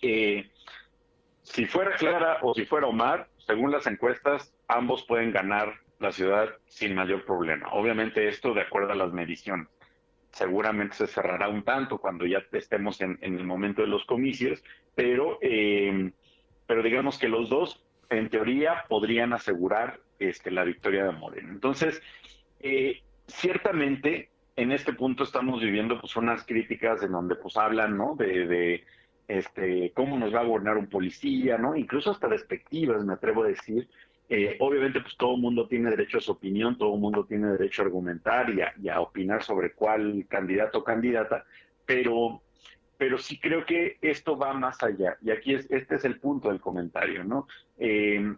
[0.00, 0.50] que
[1.42, 6.48] si fuera Clara o si fuera Omar, según las encuestas, ambos pueden ganar la ciudad
[6.66, 7.68] sin mayor problema.
[7.72, 9.68] Obviamente esto de acuerdo a las mediciones.
[10.32, 14.62] Seguramente se cerrará un tanto cuando ya estemos en, el momento de los comicios,
[14.96, 15.38] pero...
[15.40, 16.10] Eh,
[16.68, 21.48] pero digamos que los dos, en teoría, podrían asegurar este, la victoria de Moreno.
[21.50, 22.00] Entonces,
[22.60, 28.14] eh, ciertamente, en este punto estamos viviendo pues unas críticas en donde pues hablan, ¿no?
[28.16, 28.84] De,
[29.28, 31.74] este, cómo nos va a gobernar un policía, ¿no?
[31.74, 33.88] Incluso hasta despectivas, me atrevo a decir.
[34.28, 37.80] Eh, obviamente, pues todo mundo tiene derecho a su opinión, todo el mundo tiene derecho
[37.80, 41.46] a argumentar y a, y a opinar sobre cuál candidato o candidata,
[41.86, 42.42] pero
[42.98, 45.16] pero sí creo que esto va más allá.
[45.22, 47.46] Y aquí es, este es el punto del comentario, ¿no?
[47.78, 48.34] Eh,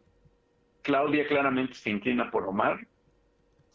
[0.82, 2.86] Claudia claramente se inclina por Omar.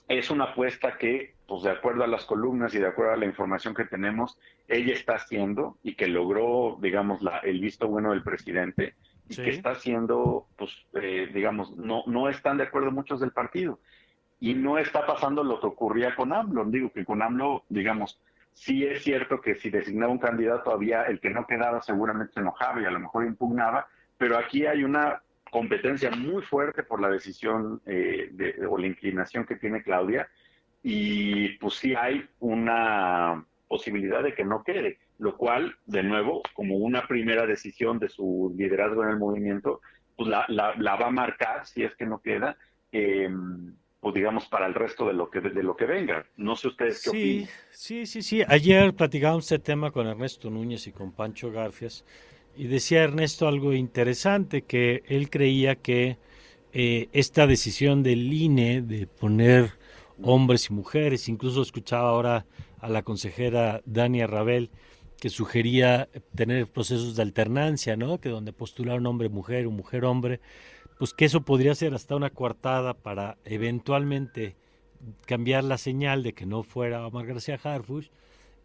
[0.07, 3.25] Es una apuesta que, pues de acuerdo a las columnas y de acuerdo a la
[3.25, 8.23] información que tenemos, ella está haciendo y que logró, digamos, la, el visto bueno del
[8.23, 8.93] presidente
[9.27, 13.79] y que está haciendo, pues, eh, digamos, no, no están de acuerdo muchos del partido.
[14.39, 16.65] Y no está pasando lo que ocurría con AMLO.
[16.65, 18.19] Digo que con AMLO, digamos,
[18.55, 22.39] Sí es cierto que si designaba un candidato había el que no quedaba seguramente se
[22.39, 23.85] enojaba y a lo mejor impugnaba,
[24.17, 29.45] pero aquí hay una competencia muy fuerte por la decisión eh, de, o la inclinación
[29.45, 30.29] que tiene Claudia
[30.81, 36.77] y pues sí hay una posibilidad de que no quede, lo cual, de nuevo, como
[36.77, 39.81] una primera decisión de su liderazgo en el movimiento,
[40.15, 42.55] pues la, la, va a marcar si es que no queda.
[42.93, 43.29] Eh,
[44.05, 46.27] pues digamos para el resto de lo que de lo que venga.
[46.37, 48.43] No sé ustedes qué sí, Sí, sí, sí.
[48.47, 52.05] Ayer platicábamos este tema con Ernesto Núñez y con Pancho Garfias
[52.55, 56.19] y decía Ernesto algo interesante que él creía que
[56.71, 59.71] eh, esta decisión del INE de poner
[60.21, 62.45] hombres y mujeres, incluso escuchaba ahora
[62.81, 64.69] a la consejera Dania Rabel
[65.19, 68.19] que sugería tener procesos de alternancia, ¿no?
[68.19, 70.41] Que donde postular un hombre mujer, un mujer hombre,
[70.97, 74.55] pues que eso podría ser hasta una coartada para eventualmente
[75.25, 78.09] cambiar la señal de que no fuera Omar García Harfuch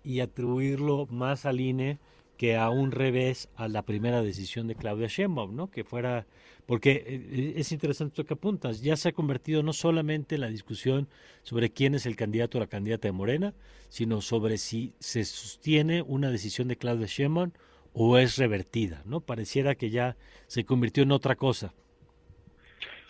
[0.04, 1.98] y atribuirlo más al INE
[2.40, 5.70] que a un revés a la primera decisión de Claudia Sheinbaum, ¿no?
[5.70, 6.26] Que fuera,
[6.64, 10.48] porque eh, es interesante lo que apuntas, ya se ha convertido no solamente en la
[10.48, 11.06] discusión
[11.42, 13.52] sobre quién es el candidato o la candidata de Morena,
[13.90, 17.50] sino sobre si se sostiene una decisión de Claudia Sheinbaum
[17.92, 19.20] o es revertida, ¿no?
[19.20, 20.16] Pareciera que ya
[20.46, 21.74] se convirtió en otra cosa.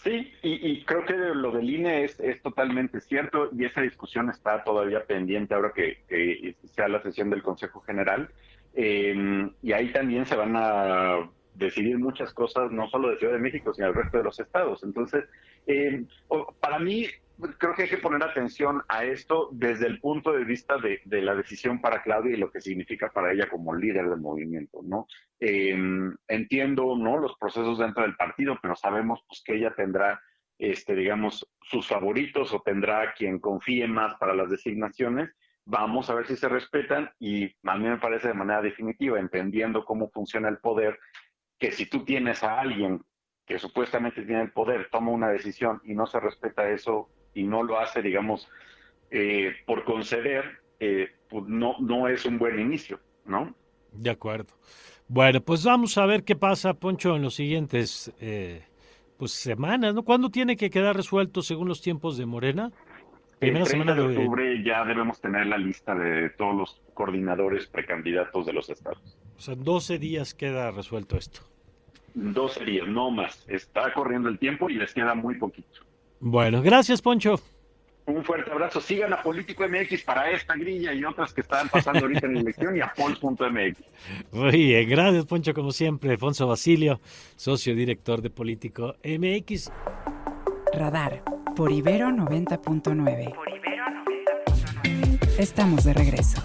[0.02, 4.64] Sí, y, creo que lo del INE es, es, totalmente cierto y esa discusión está
[4.64, 8.30] todavía pendiente ahora que, sea la sesión del Consejo General.
[8.74, 13.40] Eh, y ahí también se van a decidir muchas cosas, no solo de Ciudad de
[13.40, 14.82] México, sino del resto de los estados.
[14.84, 15.24] Entonces,
[15.66, 16.04] eh,
[16.60, 17.06] para mí,
[17.59, 21.35] creo que hay que poner atención a esto desde el punto de vista de, la
[21.35, 25.07] decisión para Claudia y lo que significa para ella como líder del movimiento, ¿no?
[25.38, 27.18] Em, entiendo, ¿no?
[27.18, 30.20] Los procesos dentro del partido, pero sabemos pues, que ella tendrá,
[30.59, 35.31] este, digamos, sus favoritos o tendrá quien confíe más para las designaciones.
[35.64, 39.85] Vamos a ver si se respetan y a mí me parece de manera definitiva, entendiendo
[39.85, 40.98] cómo funciona el poder,
[41.59, 43.03] que si tú tienes a alguien
[43.46, 47.62] que supuestamente tiene el poder, toma una decisión y no se respeta eso, y no
[47.62, 48.49] lo hace, digamos,
[49.11, 50.45] eh, por conceder,
[50.78, 53.55] eh, pues no, no es un buen inicio, ¿no?
[53.93, 54.55] De acuerdo.
[55.09, 58.62] Bueno, pues vamos a ver qué pasa, Poncho, en los siguientes eh,
[59.16, 60.05] pues semanas, ¿no?
[60.05, 62.70] ¿Cuándo tiene que quedar resuelto según los tiempos de Morena?
[63.41, 68.53] Primera semana de octubre ya debemos tener la lista de todos los coordinadores precandidatos de
[68.53, 69.18] los estados.
[69.37, 71.41] O sea, en 12 días queda resuelto esto.
[72.14, 73.45] 12 días, no más.
[73.49, 75.81] Está corriendo el tiempo y les queda muy poquito.
[76.20, 77.40] Bueno, gracias, Poncho.
[78.06, 78.80] Un fuerte abrazo.
[78.80, 82.40] Sigan a Político MX para esta grilla y otras que están pasando ahorita en la
[82.40, 83.76] elección y a Pol.mx.
[84.32, 86.10] Muy bien, gracias Poncho, como siempre.
[86.10, 87.00] Alfonso Basilio,
[87.36, 89.70] socio director de Político MX.
[90.72, 91.22] Radar
[91.56, 93.34] por Ibero 90.9.
[93.34, 93.84] Por Ibero
[94.84, 95.38] 90.9.
[95.38, 96.42] Estamos de regreso.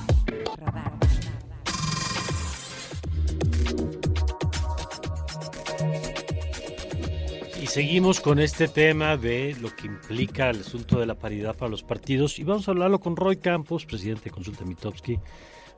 [7.76, 11.84] Seguimos con este tema de lo que implica el asunto de la paridad para los
[11.84, 15.20] partidos y vamos a hablarlo con Roy Campos, presidente de Consulta Mitowski.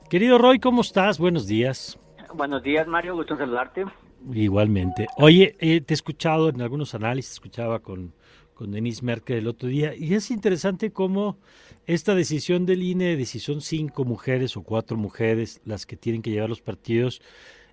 [0.08, 1.18] Querido Roy, ¿cómo estás?
[1.18, 1.98] Buenos días.
[2.32, 3.84] Buenos días, Mario, gusto en saludarte.
[4.32, 5.08] Igualmente.
[5.16, 8.14] Oye, eh, te he escuchado en algunos análisis, escuchaba con,
[8.54, 11.40] con Denise Merkel el otro día, y es interesante cómo
[11.88, 16.22] esta decisión del INE de si son cinco mujeres o cuatro mujeres las que tienen
[16.22, 17.20] que llevar los partidos,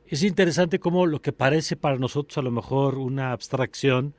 [0.07, 4.13] es interesante cómo lo que parece para nosotros a lo mejor una abstracción,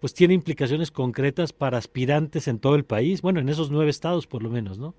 [0.00, 4.26] pues tiene implicaciones concretas para aspirantes en todo el país, bueno, en esos nueve estados
[4.26, 4.94] por lo menos, ¿no?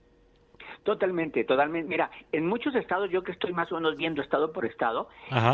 [0.84, 1.88] Totalmente, totalmente.
[1.88, 5.08] Mira, en muchos estados, yo que estoy más o menos viendo estado por estado,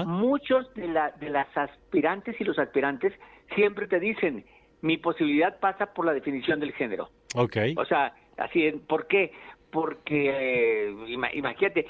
[0.07, 3.13] muchos de, la, de las aspirantes y los aspirantes
[3.53, 4.43] siempre te dicen,
[4.81, 7.09] mi posibilidad pasa por la definición del género.
[7.35, 7.57] Ok.
[7.77, 9.31] O sea, así, ¿por qué?
[9.71, 10.95] Porque, eh,
[11.35, 11.85] imagínate,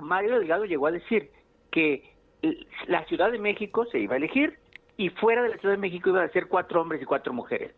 [0.00, 1.30] Mario Delgado llegó a decir
[1.70, 2.11] que
[2.86, 4.58] la Ciudad de México se iba a elegir
[4.96, 7.72] y fuera de la Ciudad de México iba a ser cuatro hombres y cuatro mujeres.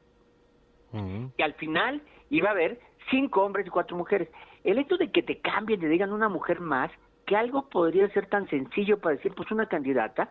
[0.92, 2.78] Y al final iba a haber
[3.10, 4.28] cinco hombres y cuatro mujeres.
[4.62, 6.90] El hecho de que te cambien, te digan una mujer más,
[7.26, 10.30] que algo podría ser tan sencillo para decir, pues una candidata,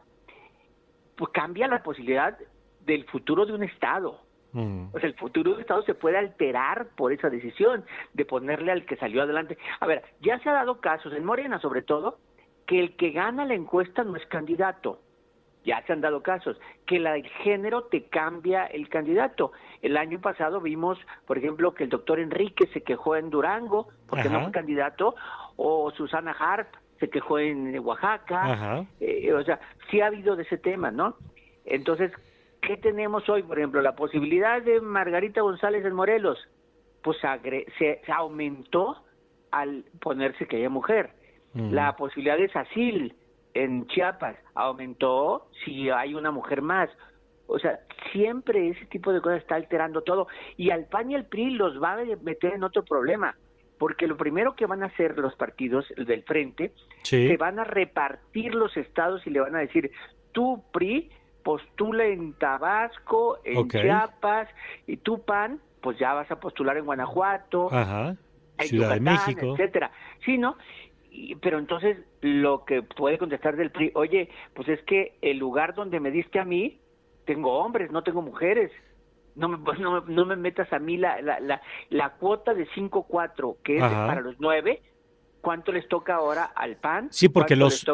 [1.18, 2.38] pues cambia la posibilidad
[2.86, 4.22] del futuro de un Estado.
[4.54, 8.72] O sea, el futuro de un Estado se puede alterar por esa decisión de ponerle
[8.72, 9.58] al que salió adelante.
[9.80, 12.20] A ver, ya se ha dado casos, en Morena sobre todo,
[12.66, 15.00] que el que gana la encuesta no es candidato.
[15.66, 19.54] Ya se han dado casos, que la, el género te cambia el candidato.
[19.82, 24.30] El año pasado vimos, por ejemplo, que el doctor Enrique se quejó en Durango porque
[24.30, 25.16] no fue candidato,
[25.56, 26.68] o Susana Harp
[27.00, 28.86] se quejó en Oaxaca.
[29.00, 29.60] Eh, o sea,
[29.90, 31.16] sí ha habido de ese tema, ¿no?
[31.64, 32.12] Entonces,
[32.62, 33.44] ¿qué tenemos hoy?
[33.44, 36.40] Por ejemplo, la posibilidad de Margarita González en Morelos,
[37.02, 37.18] pues
[37.78, 39.02] se aumentó
[39.52, 41.23] al ponerse que haya mujer
[41.54, 43.16] la posibilidad de SACIL
[43.54, 46.90] en Chiapas aumentó si hay una mujer más.
[47.48, 47.80] O sea,
[48.12, 50.28] siempre ese tipo de cosas está alterando todo.
[50.58, 53.36] Y al PAN y al PRI los va a meter en otro problema.
[53.78, 56.74] Porque lo primero que van a hacer los partidos del frente,
[57.04, 59.92] se van a repartir los estados y le van a decir,
[60.32, 61.12] tú PRI,
[61.44, 64.48] postula en Tabasco, en Chiapas,
[64.88, 69.92] y tú PAN, pues ya vas a postular en Guanajuato, en Ciudad de México, etcétera.
[70.24, 70.56] Sí, ¿no?
[71.42, 76.00] Pero entonces lo que puede contestar del PRI, oye, pues es que el lugar donde
[76.00, 76.80] me diste a mí,
[77.26, 78.72] tengo hombres, no tengo mujeres.
[79.36, 82.68] No me, pues no, no me metas a mí la, la, la, la cuota de
[82.70, 84.82] 5-4, que es para los nueve,
[85.42, 87.08] ¿cuánto les toca ahora al PAN?
[87.12, 87.86] Sí, porque los...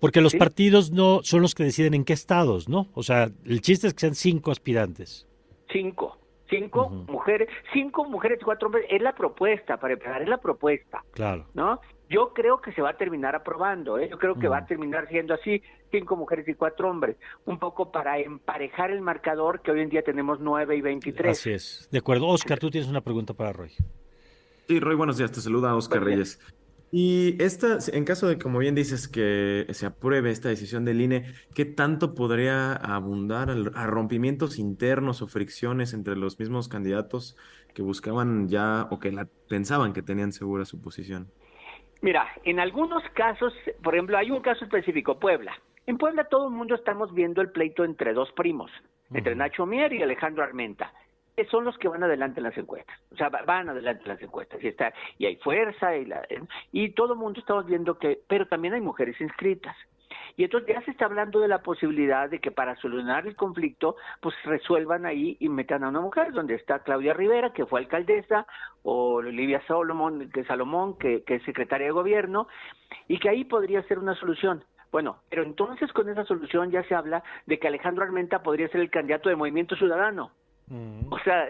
[0.00, 2.88] Porque los partidos no son los que deciden en qué estados, ¿no?
[2.94, 5.28] O sea, el chiste es que sean cinco aspirantes.
[5.70, 6.16] Cinco.
[6.50, 11.02] Cinco mujeres, cinco mujeres y cuatro hombres, es la propuesta, para empezar, es la propuesta.
[11.12, 11.46] Claro.
[11.54, 11.80] ¿No?
[12.08, 14.08] Yo creo que se va a terminar aprobando, ¿eh?
[14.10, 17.92] yo creo que va a terminar siendo así, cinco mujeres y cuatro hombres, un poco
[17.92, 21.38] para emparejar el marcador que hoy en día tenemos nueve y veintitrés.
[21.38, 22.26] Así es, de acuerdo.
[22.26, 23.70] Oscar, tú tienes una pregunta para Roy.
[24.66, 26.40] Sí, Roy, buenos días, te saluda Oscar Reyes.
[26.92, 31.24] Y esta, en caso de, como bien dices, que se apruebe esta decisión del INE,
[31.54, 37.36] ¿qué tanto podría abundar a rompimientos internos o fricciones entre los mismos candidatos
[37.74, 41.30] que buscaban ya o que la, pensaban que tenían segura su posición?
[42.02, 45.52] Mira, en algunos casos, por ejemplo, hay un caso específico, Puebla.
[45.86, 48.70] En Puebla todo el mundo estamos viendo el pleito entre dos primos,
[49.12, 50.92] entre Nacho Mier y Alejandro Armenta,
[51.46, 52.96] son los que van adelante en las encuestas.
[53.12, 56.26] O sea, van adelante en las encuestas y está y hay fuerza y la,
[56.72, 59.76] y todo el mundo estamos viendo que, pero también hay mujeres inscritas.
[60.36, 63.96] Y entonces ya se está hablando de la posibilidad de que para solucionar el conflicto,
[64.20, 68.46] pues resuelvan ahí y metan a una mujer, donde está Claudia Rivera, que fue alcaldesa,
[68.82, 72.48] o Olivia Solomon, que Salomón, que, que es secretaria de gobierno,
[73.08, 74.64] y que ahí podría ser una solución.
[74.92, 78.80] Bueno, pero entonces con esa solución ya se habla de que Alejandro Armenta podría ser
[78.80, 80.32] el candidato de Movimiento Ciudadano.
[80.70, 81.12] Mm.
[81.12, 81.48] O sea,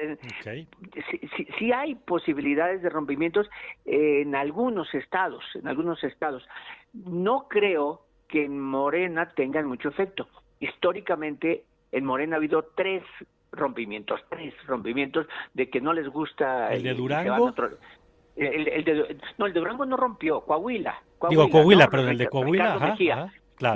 [1.58, 3.48] sí, hay posibilidades de rompimientos
[3.84, 6.42] en algunos estados, en algunos estados.
[6.94, 10.26] No creo que en Morena tengan mucho efecto.
[10.58, 13.02] Históricamente en Morena ha habido tres
[13.52, 16.72] rompimientos, tres rompimientos de que no les gusta...
[16.72, 17.52] ¿El de Durango?
[18.36, 20.98] el, de, no, el de Durango no rompió, Coahuila.
[21.28, 22.96] Digo Coahuila, pero el de Coahuila,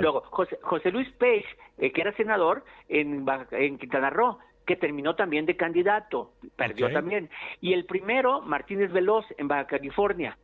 [0.01, 1.45] Luego, José, Luis Pech,
[1.77, 7.29] eh, que era senador en, en Quintana Roo, que terminó también de candidato, perdió también.
[7.61, 10.37] Y el primero, Martínez Veloz, en Baja California,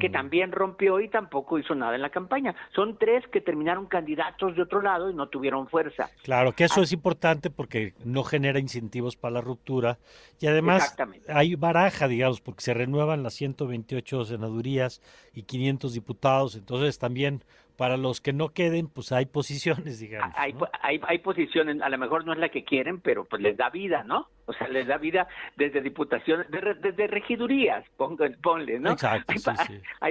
[0.00, 2.54] que también rompió y tampoco hizo nada en la campaña.
[2.74, 6.08] Son tres que terminaron candidatos de otro lado y no tuvieron fuerza.
[6.22, 6.84] Claro, que eso Ah.
[6.84, 9.98] es importante porque no genera incentivos para la ruptura
[10.40, 10.96] y además
[11.28, 15.02] hay baraja, digamos, porque se renuevan las 128 senadurías
[15.34, 17.44] y 500 diputados, entonces también
[17.82, 20.32] para los que no queden, pues hay posiciones, digamos.
[20.36, 20.68] Hay, ¿no?
[20.82, 23.70] hay, hay posiciones, a lo mejor no es la que quieren, pero pues les da
[23.70, 24.28] vida, ¿no?
[24.46, 25.26] O sea, les da vida
[25.56, 28.92] desde diputaciones, desde regidurías, ponga- ponle, ¿no?
[28.92, 29.38] Exacto, hay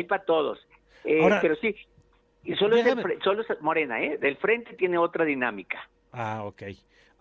[0.04, 0.26] sí, para sí.
[0.28, 0.60] todos.
[1.06, 1.74] Eh, Ahora, pero sí,
[2.44, 4.18] y solo es, el solo es Morena, ¿eh?
[4.18, 5.80] Del frente tiene otra dinámica.
[6.12, 6.64] Ah, ok.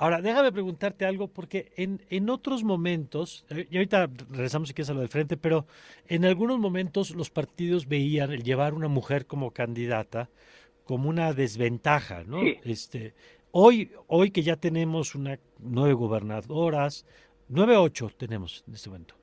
[0.00, 4.88] Ahora, déjame preguntarte algo, porque en, en otros momentos, eh, y ahorita regresamos si quieres
[4.88, 5.66] a lo del frente, pero
[6.08, 10.30] en algunos momentos los partidos veían el llevar una mujer como candidata
[10.84, 12.40] como una desventaja, ¿no?
[12.40, 12.56] Sí.
[12.64, 13.12] Este,
[13.50, 17.04] hoy, hoy que ya tenemos una nueve gobernadoras,
[17.48, 19.14] nueve o ocho tenemos en este momento.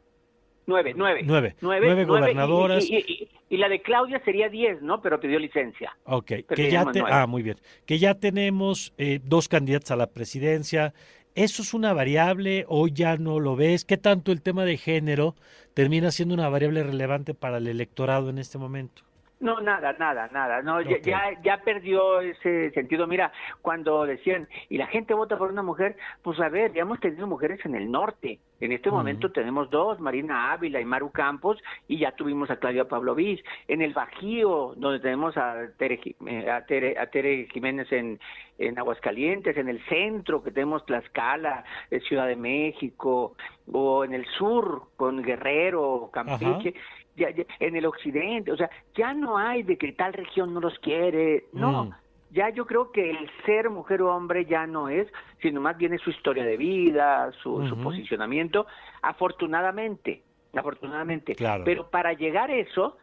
[0.68, 1.22] Nueve, nueve.
[1.26, 1.56] Nueve.
[1.60, 2.86] Nueve, Nueve gobernadoras.
[2.88, 5.02] Y, y- y- la de Claudia sería diez, ¿no?
[5.02, 5.96] Pero pidió licencia.
[6.06, 9.96] Ok, Pero que ya te, ah, muy bien, que ya tenemos eh, dos candidatos a
[9.96, 10.94] la presidencia.
[11.36, 13.86] ¿Eso es una variable o ya no lo ves?
[13.86, 15.36] ¿Qué tanto el tema de género
[15.76, 19.04] termina siendo una variable relevante para el electorado en este momento?
[19.40, 20.64] No, nada, nada, nada.
[20.64, 23.06] No, ya- ya, ya perdió ese sentido.
[23.06, 23.32] Mira,
[23.62, 27.28] cuando decían, y la gente vota por una mujer, pues a ver, ya hemos tenido
[27.28, 28.40] mujeres en el norte.
[28.60, 32.86] En este momento tenemos dos, Marina Ávila y Maru Campos, y ya tuvimos a Claudia
[32.88, 33.46] Pavlovich.
[33.68, 38.20] En el Bajío, donde tenemos a Tere, eh, a Tere, a Tere Jiménez en,
[38.58, 43.36] en Aguascalientes, en el centro, que tenemos Tlaxcala, eh, Ciudad de México,
[43.72, 46.74] o en el sur, con Guerrero, Campeche
[47.18, 50.62] ya- ya- en el occidente, o sea, ya no hay de que tal región no
[50.62, 51.92] los quiere, no, Mm.
[52.32, 55.08] ya yo creo que el ser mujer o hombre ya no es,
[55.42, 58.66] sino más bien es su historia de vida, su, su posicionamiento,
[59.02, 60.24] afortunadamente,
[60.56, 61.64] afortunadamente, Claro.
[61.66, 62.98] pero para llegar a eso,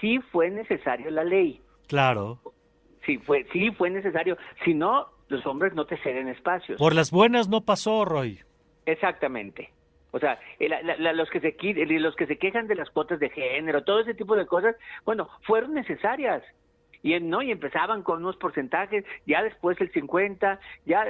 [0.00, 2.38] sí fue necesario la ley, Claro.
[3.04, 6.78] sí fue, sí fue necesario, si no, los hombres no te ceden espacios.
[6.78, 8.40] Por las buenas no pasó, Roy.
[8.84, 9.70] Exactamente.
[10.12, 12.90] O sea, el- la- la- los que se el- los que se quejan de las
[12.90, 16.42] cuotas de género, todo ese tipo de cosas, bueno, fueron necesarias.
[17.02, 21.06] Y en- no y empezaban con unos porcentajes, ya después el 50, ya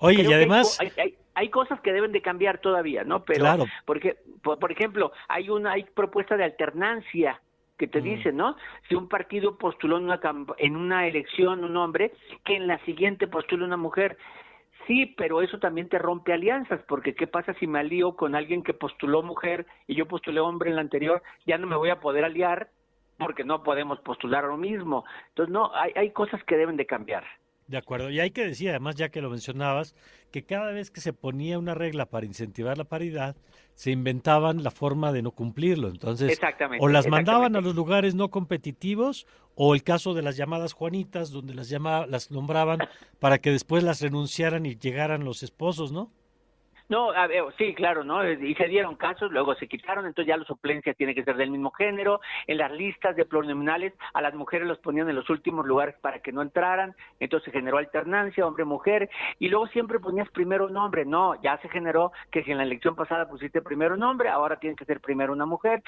[0.00, 3.24] Oye, creo y además, hay, hay- hay cosas que deben de cambiar todavía, ¿no?
[3.24, 3.64] Pero Claro.
[3.84, 7.40] porque por, por ejemplo, hay una hay propuesta de alternancia
[7.78, 8.04] que te Mm.
[8.04, 8.56] dice, ¿no?
[8.88, 10.20] Si un partido postuló en una
[10.58, 12.12] en una elección un hombre,
[12.44, 14.18] que en la siguiente postule una mujer.
[14.88, 18.62] Sí, pero eso también te rompe alianzas, porque ¿qué pasa si me alío con alguien
[18.62, 21.22] que postuló mujer y yo postulé hombre en la anterior?
[21.46, 22.70] Ya no me voy a poder aliar
[23.18, 25.04] porque no podemos postular lo mismo.
[25.28, 27.24] Entonces, no, hay, hay cosas que deben de cambiar.
[27.68, 29.94] De acuerdo, y hay que decir, además, ya que lo mencionabas,
[30.30, 33.36] que cada vez que se ponía una regla para incentivar la paridad,
[33.74, 35.88] se inventaban la forma de no cumplirlo.
[35.88, 36.84] Entonces, Exactamente.
[36.84, 41.30] o las mandaban a los lugares no competitivos, o el caso de las llamadas Juanitas,
[41.30, 42.78] donde las llama, las nombraban
[43.20, 46.10] para que después las renunciaran y llegaran los esposos, ¿no?
[46.88, 47.28] No, a
[47.58, 48.26] sí, claro, ¿no?
[48.26, 51.50] Y se dieron casos, luego se quitaron, entonces ya la suplencia tiene que ser del
[51.50, 52.20] mismo género.
[52.46, 56.20] En las listas de plurinominales a las mujeres los ponían en los últimos lugares para
[56.20, 61.04] que no entraran, entonces se generó alternancia, hombre-mujer, y luego siempre ponías primero un hombre.
[61.04, 64.56] No, ya se generó que si en la elección pasada pusiste primero un hombre, ahora
[64.58, 65.82] tiene que ser primero una mujer.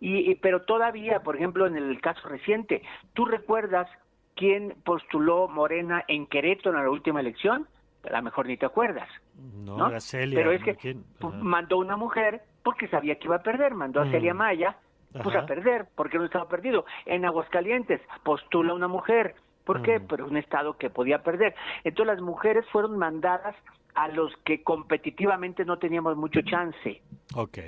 [0.00, 2.82] Y, y- pero todavía, por ejemplo, en el caso reciente,
[3.14, 3.88] ¿tú recuerdas
[4.34, 7.68] quién postuló Morena en Querétaro en la última elección?
[8.02, 9.08] A lo mejor ni te acuerdas.
[9.40, 9.88] No, ¿no?
[9.88, 10.36] era Celia.
[10.38, 11.04] Pero es que ¿Quién?
[11.18, 14.10] pues, mandó una mujer porque sabía que iba a perder, mandó a Mm.
[14.10, 14.76] Celia Maya
[15.12, 15.40] pues Ajá.
[15.40, 16.84] a perder, porque no estaba perdido.
[17.06, 19.34] En Aguascalientes postula una mujer,
[19.64, 19.98] ¿por qué?
[19.98, 20.06] Mm.
[20.06, 21.54] Pero un estado que podía perder.
[21.82, 23.56] Entonces las mujeres fueron mandadas
[23.94, 27.02] a los que competitivamente no teníamos mucho chance.
[27.34, 27.58] Ok.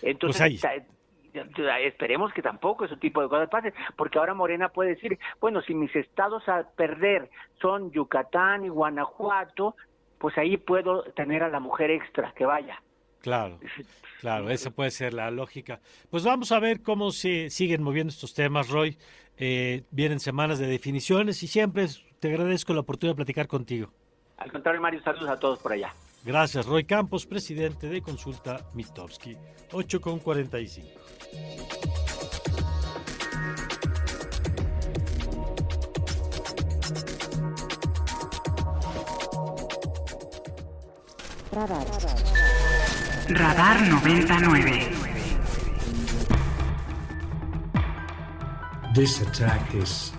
[0.00, 0.80] Entonces, Pues ahí.
[1.84, 5.74] esperemos que tampoco ese tipo de cosas pasen, porque ahora Morena puede decir, bueno, si
[5.74, 7.30] mis estados a perder
[7.60, 9.76] son Yucatán y Guanajuato,
[10.20, 12.80] pues ahí puedo tener a la mujer extra que vaya.
[13.20, 13.58] Claro,
[14.20, 15.80] claro, esa puede ser la lógica.
[16.10, 18.98] Pues vamos a ver cómo se siguen moviendo estos temas, Roy.
[19.38, 21.86] Eh, vienen semanas de definiciones y siempre
[22.20, 23.90] te agradezco la oportunidad de platicar contigo.
[24.36, 25.92] Al contrario, Mario, saludos a todos por allá.
[26.22, 29.38] Gracias, Roy Campos, presidente de Consulta Mitowski.
[29.72, 31.99] 8 con 45.
[41.52, 41.84] Radar
[43.28, 44.94] 99.
[48.94, 50.09] This attack is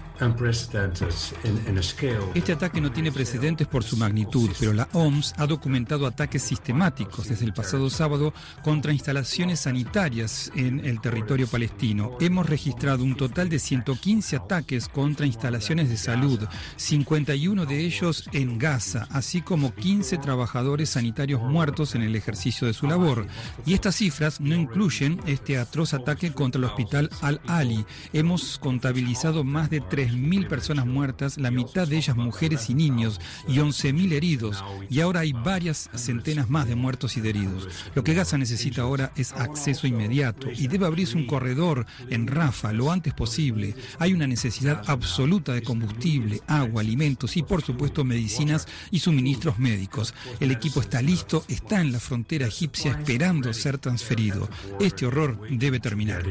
[2.35, 7.27] Este ataque no tiene precedentes por su magnitud, pero la OMS ha documentado ataques sistemáticos
[7.27, 12.17] desde el pasado sábado contra instalaciones sanitarias en el territorio palestino.
[12.19, 18.59] Hemos registrado un total de 115 ataques contra instalaciones de salud, 51 de ellos en
[18.59, 23.25] Gaza, así como 15 trabajadores sanitarios muertos en el ejercicio de su labor.
[23.65, 27.85] Y estas cifras no incluyen este atroz ataque contra el hospital Al-Ali.
[28.13, 29.81] Hemos contabilizado más de
[30.11, 34.63] 3.000 personas muertas, la mitad de ellas mujeres y niños, y 11.000 heridos.
[34.89, 37.67] Y ahora hay varias centenas más de muertos y de heridos.
[37.95, 42.73] Lo que Gaza necesita ahora es acceso inmediato y debe abrirse un corredor en Rafa
[42.73, 43.75] lo antes posible.
[43.99, 50.13] Hay una necesidad absoluta de combustible, agua, alimentos y por supuesto medicinas y suministros médicos.
[50.39, 54.49] El equipo está listo, está en la frontera egipcia esperando ser transferido.
[54.79, 56.23] Este horror debe terminar.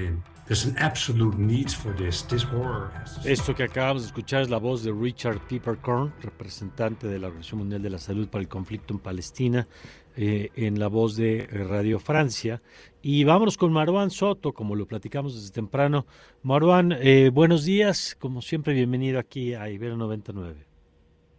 [3.25, 7.61] Esto que acabamos de escuchar es la voz de Richard Peppercorn, representante de la Organización
[7.61, 9.69] Mundial de la Salud para el conflicto en Palestina,
[10.17, 12.61] eh, en la voz de Radio Francia.
[13.01, 16.05] Y vámonos con Marwan Soto, como lo platicamos desde temprano.
[16.43, 20.67] Marwan, eh, buenos días, como siempre, bienvenido aquí a Ibero 99.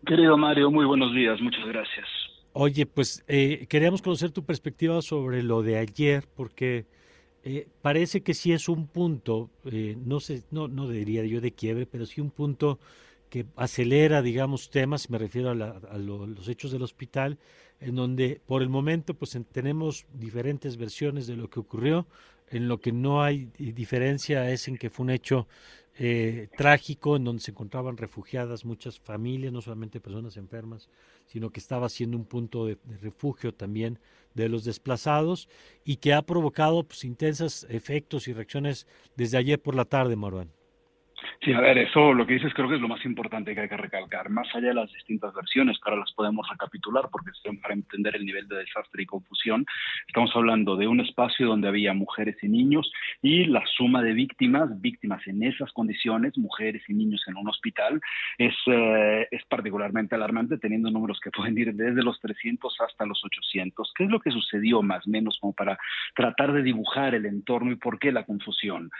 [0.05, 2.07] Querido Mario, muy buenos días, muchas gracias.
[2.53, 6.85] Oye, pues eh, queríamos conocer tu perspectiva sobre lo de ayer, porque
[7.43, 11.51] eh, parece que sí es un punto, eh, no sé, no, no diría yo de
[11.51, 12.79] quiebre, pero sí un punto
[13.29, 17.39] que acelera, digamos, temas, me refiero a, los hechos del hospital,
[17.79, 22.05] en donde por el momento pues tenemos diferentes versiones de lo que ocurrió,
[22.49, 25.47] en lo que no hay diferencia es en que fue un hecho
[25.97, 30.89] eh, trágico en donde se encontraban refugiadas muchas familias, no solamente personas enfermas,
[31.27, 33.99] sino que estaba siendo un punto de, refugio también
[34.33, 35.49] de los desplazados
[35.83, 40.49] y que ha provocado pues, intensos efectos y reacciones desde ayer por la tarde, Marwan.
[41.43, 43.67] Sí, a ver, eso lo que dices creo que es lo más importante que hay
[43.67, 44.29] que recalcar.
[44.29, 48.25] Más allá de las distintas versiones, que ahora las podemos recapitular porque para entender el
[48.25, 49.65] nivel de desastre y confusión,
[50.07, 52.91] estamos hablando de un espacio donde había mujeres y niños
[53.23, 57.99] y la suma de víctimas, víctimas en esas condiciones, mujeres y niños en un hospital,
[58.37, 63.19] es, eh, es particularmente alarmante teniendo números que pueden ir desde los 300 hasta los
[63.25, 63.93] 800.
[63.97, 65.79] ¿Qué es lo que sucedió más o menos como para
[66.15, 68.91] tratar de dibujar el entorno y por qué la confusión?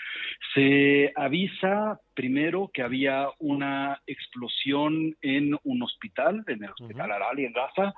[0.56, 7.54] Se avisa primero que había una explosión en un hospital, en el hospital Arali en
[7.54, 7.96] Gaza,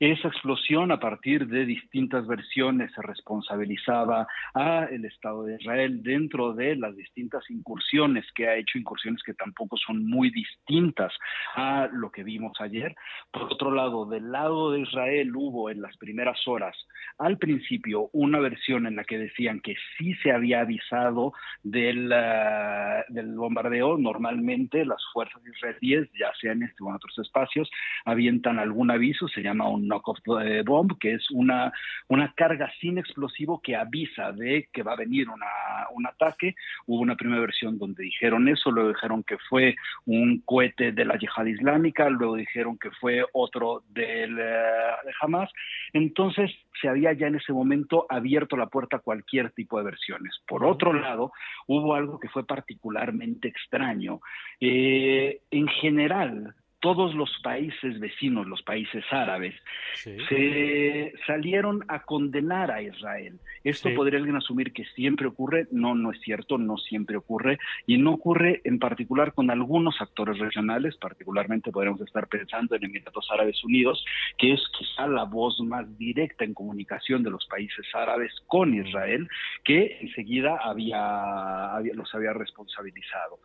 [0.00, 6.54] esa explosión, a partir de distintas versiones, se responsabilizaba a el Estado de Israel dentro
[6.54, 11.12] de las distintas incursiones que ha hecho, incursiones que tampoco son muy distintas
[11.54, 12.94] a lo que vimos ayer.
[13.30, 16.74] Por otro lado, del lado de Israel hubo en las primeras horas,
[17.18, 23.12] al principio, una versión en la que decían que sí se había avisado del, uh,
[23.12, 23.98] del bombardeo.
[23.98, 27.70] Normalmente las fuerzas israelíes, ya sea en este o en otros espacios,
[28.04, 30.18] avientan algún aviso, se llama un knock-off
[30.64, 31.72] bomb, que es una,
[32.08, 35.46] una carga sin explosivo que avisa de que va a venir una,
[35.92, 36.54] un ataque.
[36.86, 41.18] Hubo una primera versión donde dijeron eso, luego dijeron que fue un cohete de la
[41.18, 45.50] yihad islámica, luego dijeron que fue otro del, eh, de Hamas.
[45.92, 46.50] Entonces
[46.80, 50.40] se había ya en ese momento abierto la puerta a cualquier tipo de versiones.
[50.46, 51.32] Por otro lado,
[51.66, 54.20] hubo algo que fue particularmente extraño.
[54.60, 59.54] Eh, en general, todos los países vecinos, los países árabes,
[59.94, 63.38] se salieron a condenar a Israel.
[63.62, 67.98] Esto podría alguien asumir que siempre ocurre, no, no es cierto, no siempre ocurre, y
[67.98, 73.62] no ocurre en particular con algunos actores regionales, particularmente podríamos estar pensando en Emiratos Árabes
[73.62, 74.02] Unidos,
[74.38, 79.28] que es quizá la voz más directa en comunicación de los países árabes con Israel,
[79.64, 83.38] que enseguida había, había los había responsabilizado.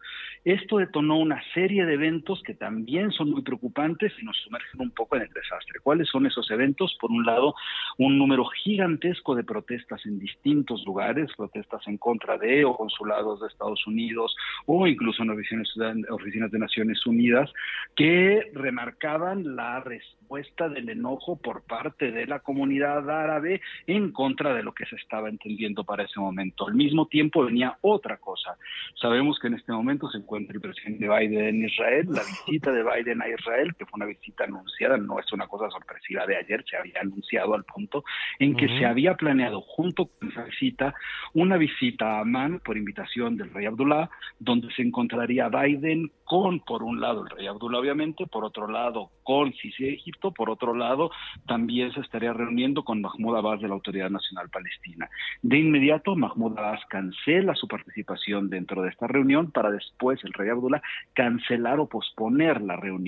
[0.46, 4.91] Esto detonó una serie de eventos que también son muy preocupantes y nos sumergen un
[4.91, 5.80] poco en el desastre.
[5.82, 6.97] ¿Cuáles son esos eventos?
[6.99, 7.55] Por un lado,
[7.97, 13.47] un número gigantesco de protestas en distintos lugares, protestas en contra de o consulados de
[13.47, 15.73] Estados Unidos o incluso en oficinas,
[16.09, 17.51] oficinas de Naciones Unidas,
[17.95, 24.63] que remarcaban la respuesta del enojo por parte de la comunidad árabe en contra de
[24.63, 26.67] lo que se estaba entendiendo para ese momento.
[26.67, 28.57] Al mismo tiempo venía otra cosa.
[28.95, 32.84] Sabemos que en este momento se encuentra el presidente Biden en Israel, la visita de
[32.84, 36.63] Biden a Israel, que fue una visita anunciada, no es una cosa sorpresiva de ayer,
[36.70, 38.03] se había anunciado al punto
[38.39, 40.93] en que se había planeado junto con esa visita
[41.34, 44.09] una visita a Amán por invitación del rey Abdullah,
[44.39, 49.11] donde se encontraría Biden con, por un lado, el rey Abdullah, obviamente, por otro lado,
[49.24, 51.11] con Sisi de Egipto, por otro lado,
[51.47, 55.09] también se estaría reuniendo con Mahmoud Abbas de la Autoridad Nacional Palestina.
[55.41, 60.49] De inmediato, Mahmoud Abbas cancela su participación dentro de esta reunión para después el rey
[60.49, 60.82] Abdullah
[61.13, 63.05] cancelar o posponer la reunión.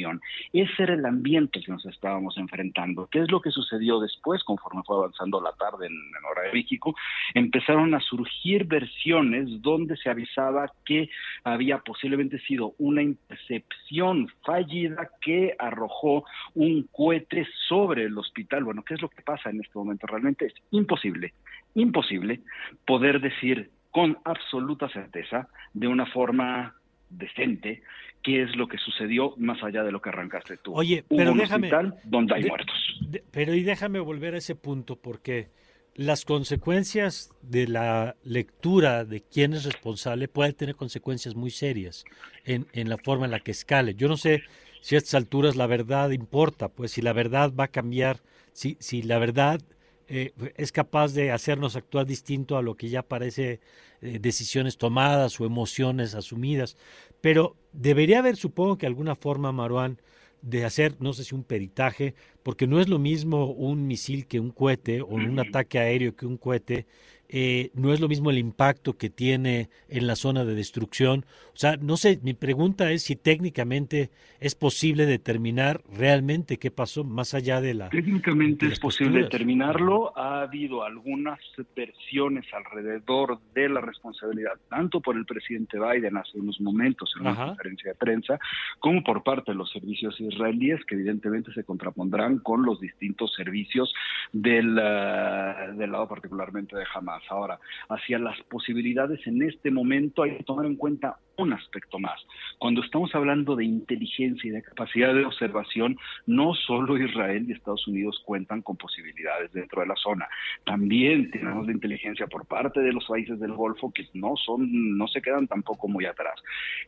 [0.54, 3.08] Ese era el ambiente que nos estábamos enfrentando.
[3.12, 6.54] ¿Qué es lo que sucedió después, conforme fue avanzando la tarde en, en hora de
[6.54, 6.96] México?
[7.34, 11.10] Empezaron a surgir versiones donde se avisaba que
[11.44, 18.64] había posiblemente sido una intercepción fallida que arrojó un cohete sobre el hospital.
[18.64, 20.08] Bueno, ¿qué es lo que pasa en este momento?
[20.08, 21.34] Realmente es imposible,
[21.76, 22.42] imposible
[22.86, 26.76] poder decir con absoluta certeza, de una forma
[27.10, 27.84] decente,
[28.24, 30.74] qué es lo que sucedió más allá de lo que arrancaste tú.
[30.76, 31.72] Oye, pero un déjame.
[32.04, 32.76] donde hay de- muertos.
[33.10, 35.50] de- pero y déjame volver a ese punto, porque
[35.96, 42.06] las consecuencias de la lectura de quién es responsable pueden tener consecuencias muy serias
[42.46, 43.96] en, en la forma en la que escale.
[43.96, 44.44] Yo no sé
[44.82, 48.20] si a estas alturas la verdad importa, pues si la verdad va a cambiar,
[48.54, 49.60] si, si la verdad
[50.08, 53.60] eh, es capaz de hacernos actuar distinto a lo que ya parece
[54.02, 56.78] eh, decisiones tomadas o emociones asumidas.
[57.22, 60.00] Pero debería haber, supongo que alguna forma, Maruán,
[60.42, 64.40] de hacer, no sé si un peritaje, porque no es lo mismo un misil que
[64.40, 66.86] un cohete o un ataque aéreo que un cohete,
[67.30, 71.26] eh, no es lo mismo el impacto que tiene en la zona de destrucción.
[71.54, 77.04] O sea, no sé, mi pregunta es si técnicamente es posible determinar realmente qué pasó
[77.04, 77.90] más allá de la...
[77.90, 79.32] Técnicamente de es posible posturas.
[79.32, 80.18] determinarlo.
[80.18, 81.40] Ha habido algunas
[81.76, 87.32] versiones alrededor de la responsabilidad, tanto por el presidente Biden hace unos momentos en una
[87.32, 87.48] Ajá.
[87.48, 88.40] conferencia de prensa,
[88.80, 93.94] como por parte de los servicios israelíes, que evidentemente se contrapondrán con los distintos servicios
[94.32, 97.17] del, ah, del lado particularmente de Hamas.
[97.30, 97.60] Ahora,
[97.90, 102.20] hacia las posibilidades en este momento hay que tomar en cuenta un aspecto más.
[102.58, 107.88] Cuando estamos hablando de inteligencia y de capacidad de observación, no solo Israel y Estados
[107.88, 110.28] Unidos cuentan con posibilidades dentro de la zona.
[110.66, 115.08] También tenemos la inteligencia por parte de los países del Golfo que no son, no
[115.08, 116.42] se quedan tampoco muy atrás.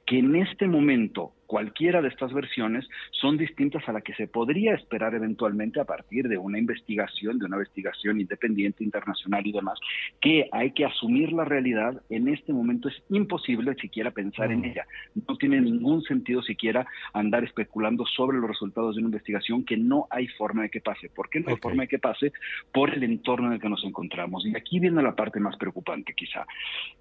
[0.06, 4.74] Que en este momento cualquiera de estas versiones son distintas a la que se podría
[4.76, 9.80] esperar eventualmente a partir de una investigación, de una investigación independiente, internacional y demás,
[10.22, 12.02] que hay que asumir la realidad.
[12.10, 14.86] En este momento es imposible siquiera pensar en ella.
[15.28, 20.08] No tiene ningún sentido siquiera andar especulando sobre los resultados de una investigación que no
[20.10, 21.10] hay forma de que pase.
[21.10, 22.32] ¿Por qué no hay forma de que pase?
[22.72, 24.46] Por el entorno en el que nos encontramos.
[24.46, 26.46] Y aquí viene la parte más preocupante quizá,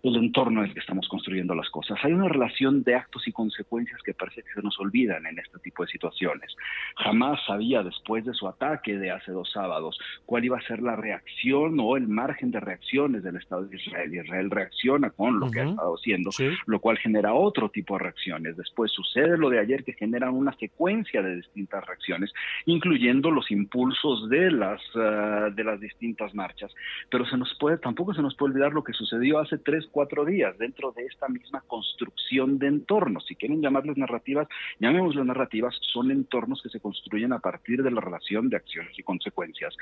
[0.02, 1.98] el entorno en el que estamos construyendo las cosas.
[2.02, 5.58] Hay una relación de actos y consecuencias que parece que se nos olvidan en este
[5.60, 6.54] tipo de situaciones.
[6.96, 10.96] Jamás sabía después de su ataque de hace dos sábados cuál iba a ser la
[10.96, 14.14] reacción o el margen de reacciones del Estado de Israel.
[14.14, 16.48] Israel reacciona con lo que ha estado haciendo, Sí.
[16.66, 18.56] lo cual genera otro tipo de reacciones.
[18.56, 22.32] Después sucede lo de ayer que genera una secuencia de distintas reacciones,
[22.66, 26.72] incluyendo los impulsos de las ah, de las distintas marchas.
[27.10, 30.24] Pero se nos puede, tampoco se nos puede olvidar lo que sucedió hace tres, cuatro
[30.24, 33.26] días dentro de esta misma construcción de entornos.
[33.26, 34.48] Si quieren llamarles narrativas,
[34.78, 39.02] llamémoslas narrativas, son entornos que se construyen a partir de la relación de acciones y
[39.02, 39.76] consecuencias.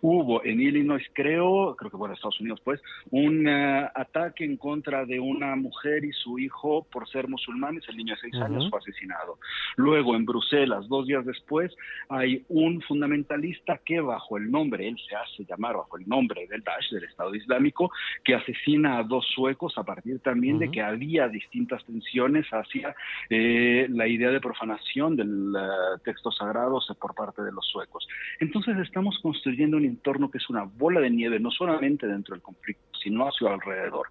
[0.00, 2.80] Hubo en Illinois, creo, creo que en Estados Unidos, pues,
[3.10, 7.82] un eh, ataque en contra de una mujer y su hijo por ser musulmanes.
[7.88, 8.44] El niño de seis Ujú.
[8.44, 9.38] años fue asesinado.
[9.76, 11.74] Luego, en Bruselas, dos días después,
[12.08, 16.62] hay un fundamentalista que bajo el nombre, él se hace llamar bajo el nombre del
[16.62, 17.90] Daesh, del Estado Islámico,
[18.22, 20.72] que asesina a dos suecos a partir también de Ujú.
[20.74, 22.94] que había distintas tensiones hacia
[23.30, 28.06] eh, la idea de profanación del eh, texto sagrado por parte de los suecos.
[28.40, 32.42] Entonces estamos construyendo un entorno que es una bola de nieve, no solamente dentro del
[32.42, 34.06] conflicto, sino hacia alrededor.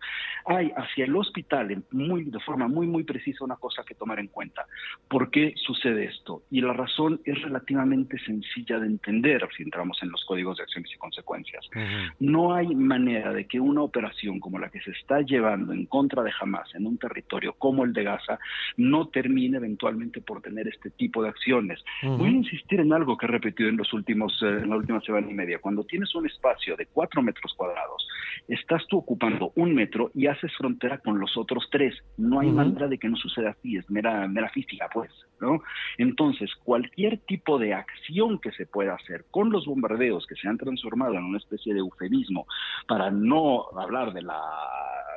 [0.46, 4.20] Hay hacia el hospital, en muy, de forma muy, muy precisa, una cosa que tomar
[4.20, 4.66] en cuenta.
[5.08, 6.44] ¿Por qué sucede esto?
[6.50, 10.92] Y la razón es relativamente sencilla de entender si entramos en los códigos de acciones
[10.94, 11.68] y consecuencias.
[11.76, 12.16] Ujú.
[12.20, 16.24] No hay manera de que una operación como la que se está llevando en contra
[16.24, 18.40] de Hamas en un territorio como el de Gaza
[18.78, 21.84] no termine eventualmente por tener este tipo de acciones.
[22.04, 22.18] Ujú.
[22.18, 25.02] Voy a insistir en algo que he repetido en los últimos, eh, en la última
[25.02, 25.60] semana y media.
[25.60, 28.08] Cuando tienes un espacio de cuatro metros cuadrados,
[28.48, 31.96] estás tú ocupando un metro y haces frontera con los otros tres.
[32.18, 32.64] No hay Ujú.
[32.64, 35.62] manera de que no suceda así, es mera, mera física, pues, ¿no?
[35.98, 40.58] Entonces, cualquier tipo de acción que se pueda hacer con los bombardeos que se han
[40.58, 42.46] transformado en una especie de eufemismo
[42.88, 44.42] para no hablar de la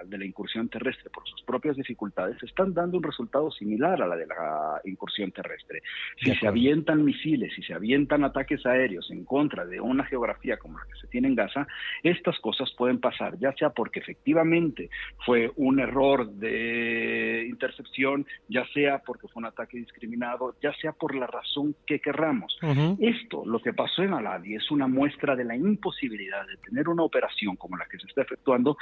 [0.06, 4.16] de la incursión terrestre por sus propias dificultades están dando un resultado similar a la
[4.16, 5.82] de la incursión terrestre.
[6.22, 10.78] Si se avientan misiles, si se avientan ataques aéreos en contra de una geografía como
[10.78, 11.66] la que se tiene en Gaza,
[12.02, 14.90] estas cosas pueden pasar, ya sea porque efectivamente
[15.24, 21.14] fue un error de intercepción, ya sea porque fue un ataque discriminado, ya sea por
[21.14, 22.58] la razón que querramos.
[22.98, 27.02] Esto, lo que pasó en Aladi, es una muestra de la imposibilidad de tener una
[27.02, 28.76] operación como la que se está efectuando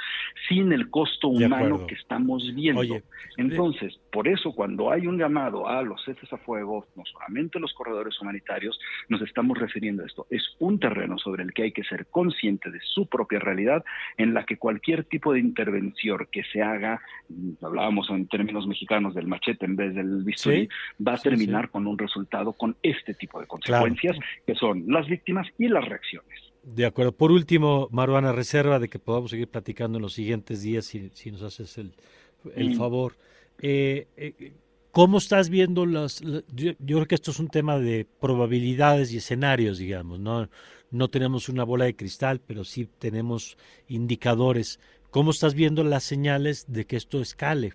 [0.47, 3.01] sin el costo humano que estamos viendo.
[3.37, 7.73] Entonces, por eso cuando hay un llamado a los ceses a fuego, no solamente los
[7.73, 10.27] corredores humanitarios, nos estamos refiriendo a esto.
[10.29, 13.83] Es un terreno sobre el que hay que ser consciente de su propia realidad,
[14.17, 17.01] en la que cualquier tipo de intervención que se haga,
[17.61, 20.69] hablábamos en términos mexicanos del machete en vez del bisturí,
[21.05, 25.47] va a terminar con un resultado con este tipo de consecuencias, que son las víctimas
[25.57, 26.52] y las reacciones.
[26.63, 27.11] De acuerdo.
[27.11, 31.31] Por último, Maruana, reserva de que podamos seguir platicando en los siguientes días, si, si
[31.31, 31.93] nos haces el,
[32.55, 33.15] el favor.
[33.61, 34.53] Eh, eh,
[34.91, 39.79] ¿Cómo estás viendo las, yo, creo que esto es un tema de probabilidades y escenarios,
[39.79, 40.47] digamos, ¿no?
[40.91, 43.57] No tenemos una bola de cristal, pero sí tenemos
[43.87, 44.79] indicadores.
[45.09, 47.73] ¿Cómo estás viendo las señales de que esto escale?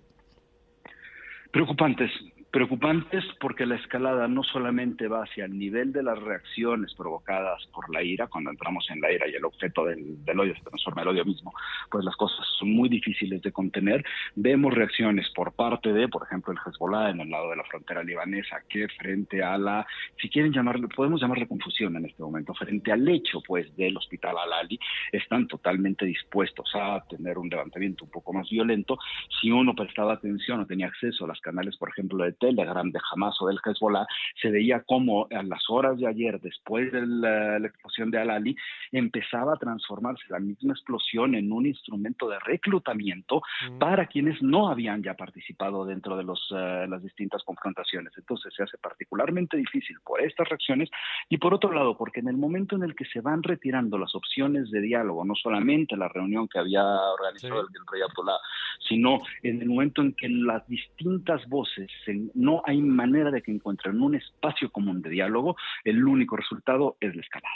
[1.51, 2.09] Preocupantes,
[2.51, 7.93] Preocupantes porque la escalada no solamente va hacia el nivel de las reacciones provocadas por
[7.93, 11.07] la ira, cuando entramos en la ira y el objeto del, odio se transforma en
[11.09, 11.53] el odio mismo,
[11.91, 14.03] pues las cosas son muy difíciles de contener.
[14.33, 18.01] Vemos reacciones por parte de, por ejemplo, el Hezbollah en el lado de la frontera
[18.01, 19.85] libanesa, que frente a la,
[20.19, 24.35] si quieren llamarle, podemos llamarle confusión en este momento, frente al hecho pues del hospital
[24.39, 24.79] Al-Ali,
[25.11, 28.97] están totalmente dispuestos a tener un levantamiento un poco más violento.
[29.39, 32.99] Si uno prestaba atención o tenía acceso a las canales, por ejemplo, de Telegram de
[33.11, 34.07] Hamas o del Hezbollah,
[34.41, 38.55] se veía como a las horas de ayer, después de la, explosión de Al-Ali,
[38.91, 43.77] empezaba a transformarse la misma explosión en un instrumento de reclutamiento mm.
[43.77, 48.13] para quienes no habían ya participado dentro de los, eh, las distintas confrontaciones.
[48.17, 50.89] Entonces se hace particularmente difícil por estas reacciones
[51.29, 54.15] y por otro lado, porque en el momento en el que se van retirando las
[54.15, 58.39] opciones de diálogo, no solamente la reunión que había organizado el, el rey Abdullah,
[58.87, 63.51] sino en el momento en que las distintas voces se no hay manera de que
[63.51, 67.55] encuentren un espacio común de diálogo, el único resultado es la escalada.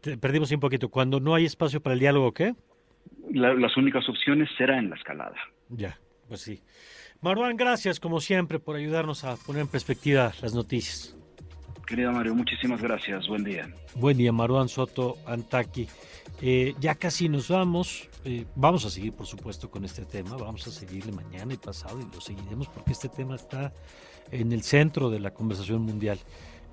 [0.00, 0.90] Te perdimos un poquito.
[0.90, 2.54] Cuando no hay espacio para el diálogo, ¿qué?
[3.30, 5.36] las únicas opciones será en la escalada.
[5.68, 5.98] Ya,
[6.28, 6.62] pues sí.
[7.20, 11.16] Marwan, gracias como siempre por ayudarnos a poner en perspectiva las noticias.
[11.86, 13.28] Querido Mario, muchísimas gracias.
[13.28, 13.68] Buen día.
[13.94, 15.88] Buen día, Marwan Soto Antaki.
[16.42, 18.08] Eh, ya casi nos vamos.
[18.24, 20.36] Eh, vamos a seguir, por supuesto, con este tema.
[20.36, 23.72] Vamos a seguirle mañana y pasado y lo seguiremos porque este tema está
[24.30, 26.18] en el centro de la conversación mundial.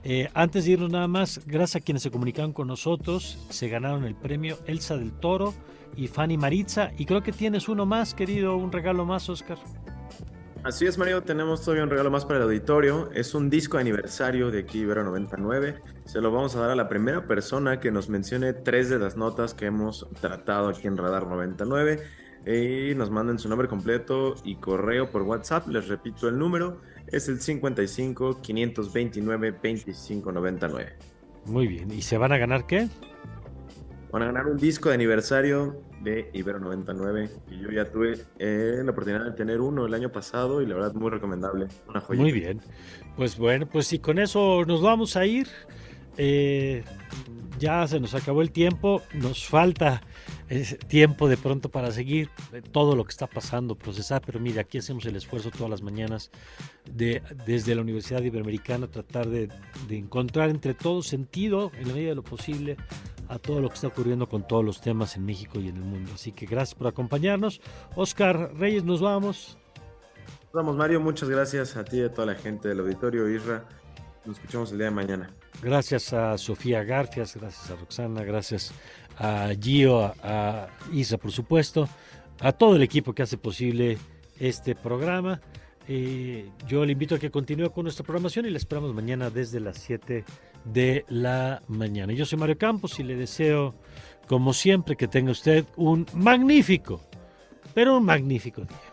[0.03, 4.03] Eh, antes de irnos nada más, gracias a quienes se comunicaron con nosotros, se ganaron
[4.03, 5.53] el premio Elsa del Toro
[5.95, 6.91] y Fanny Maritza.
[6.97, 9.57] Y creo que tienes uno más, querido, un regalo más, Oscar.
[10.64, 13.11] Así es, Mario, tenemos todavía un regalo más para el auditorio.
[13.14, 15.76] Es un disco de aniversario de aquí, Ibero 99.
[16.05, 19.18] Se lo vamos a dar a la primera persona que nos mencione tres de las
[19.18, 21.99] notas que hemos tratado aquí en Radar 99.
[22.45, 25.68] Y nos manden su nombre completo y correo por WhatsApp.
[25.68, 30.93] Les repito el número, es el 55 529 2599.
[31.45, 32.88] Muy bien, ¿y se van a ganar qué?
[34.14, 38.82] Van a ganar un disco de aniversario de Ibero 99 y yo ya tuve eh,
[38.84, 42.22] la oportunidad de tener uno el año pasado y la verdad muy recomendable, una joya.
[42.22, 42.62] Muy bien,
[43.16, 45.47] pues bueno, pues si con eso nos vamos a ir.
[46.18, 46.84] Eh,
[47.60, 50.01] ya se nos acabó el tiempo, nos falta
[50.88, 52.30] tiempo de pronto para seguir
[52.72, 56.32] todo lo que está pasando, procesar, pero mira, aquí hacemos el esfuerzo todas las mañanas
[56.91, 59.49] de, desde la Universidad Iberoamericana tratar de,
[59.89, 62.78] encontrar entre todos sentido, en la medida de lo posible,
[63.30, 65.84] a todo lo que está ocurriendo con todos los temas en México y en el
[65.84, 66.12] mundo.
[66.14, 67.62] Así que gracias por acompañarnos.
[67.95, 69.58] Oscar Reyes, nos vamos.
[70.51, 70.99] Vamos, Mario.
[70.99, 73.64] Muchas gracias a ti y a toda la gente del auditorio Isra.
[74.26, 75.30] Nos escuchamos el día de mañana.
[75.62, 78.74] Gracias a Sofía Garfias, gracias a Roxana, gracias
[79.18, 81.88] a Gio, a, Isra, por supuesto,
[82.39, 83.97] a todo el equipo que hace posible
[84.39, 85.39] este programa.
[85.88, 89.60] Eh, yo le invito a que continúe con nuestra programación y la esperamos mañana desde
[89.60, 90.24] las 7
[90.66, 92.14] de la mañana.
[92.14, 93.76] Yo soy Mario Campos y le deseo,
[94.28, 97.01] como siempre, que tenga usted un magnífico,
[97.74, 98.93] pero un magnífico día.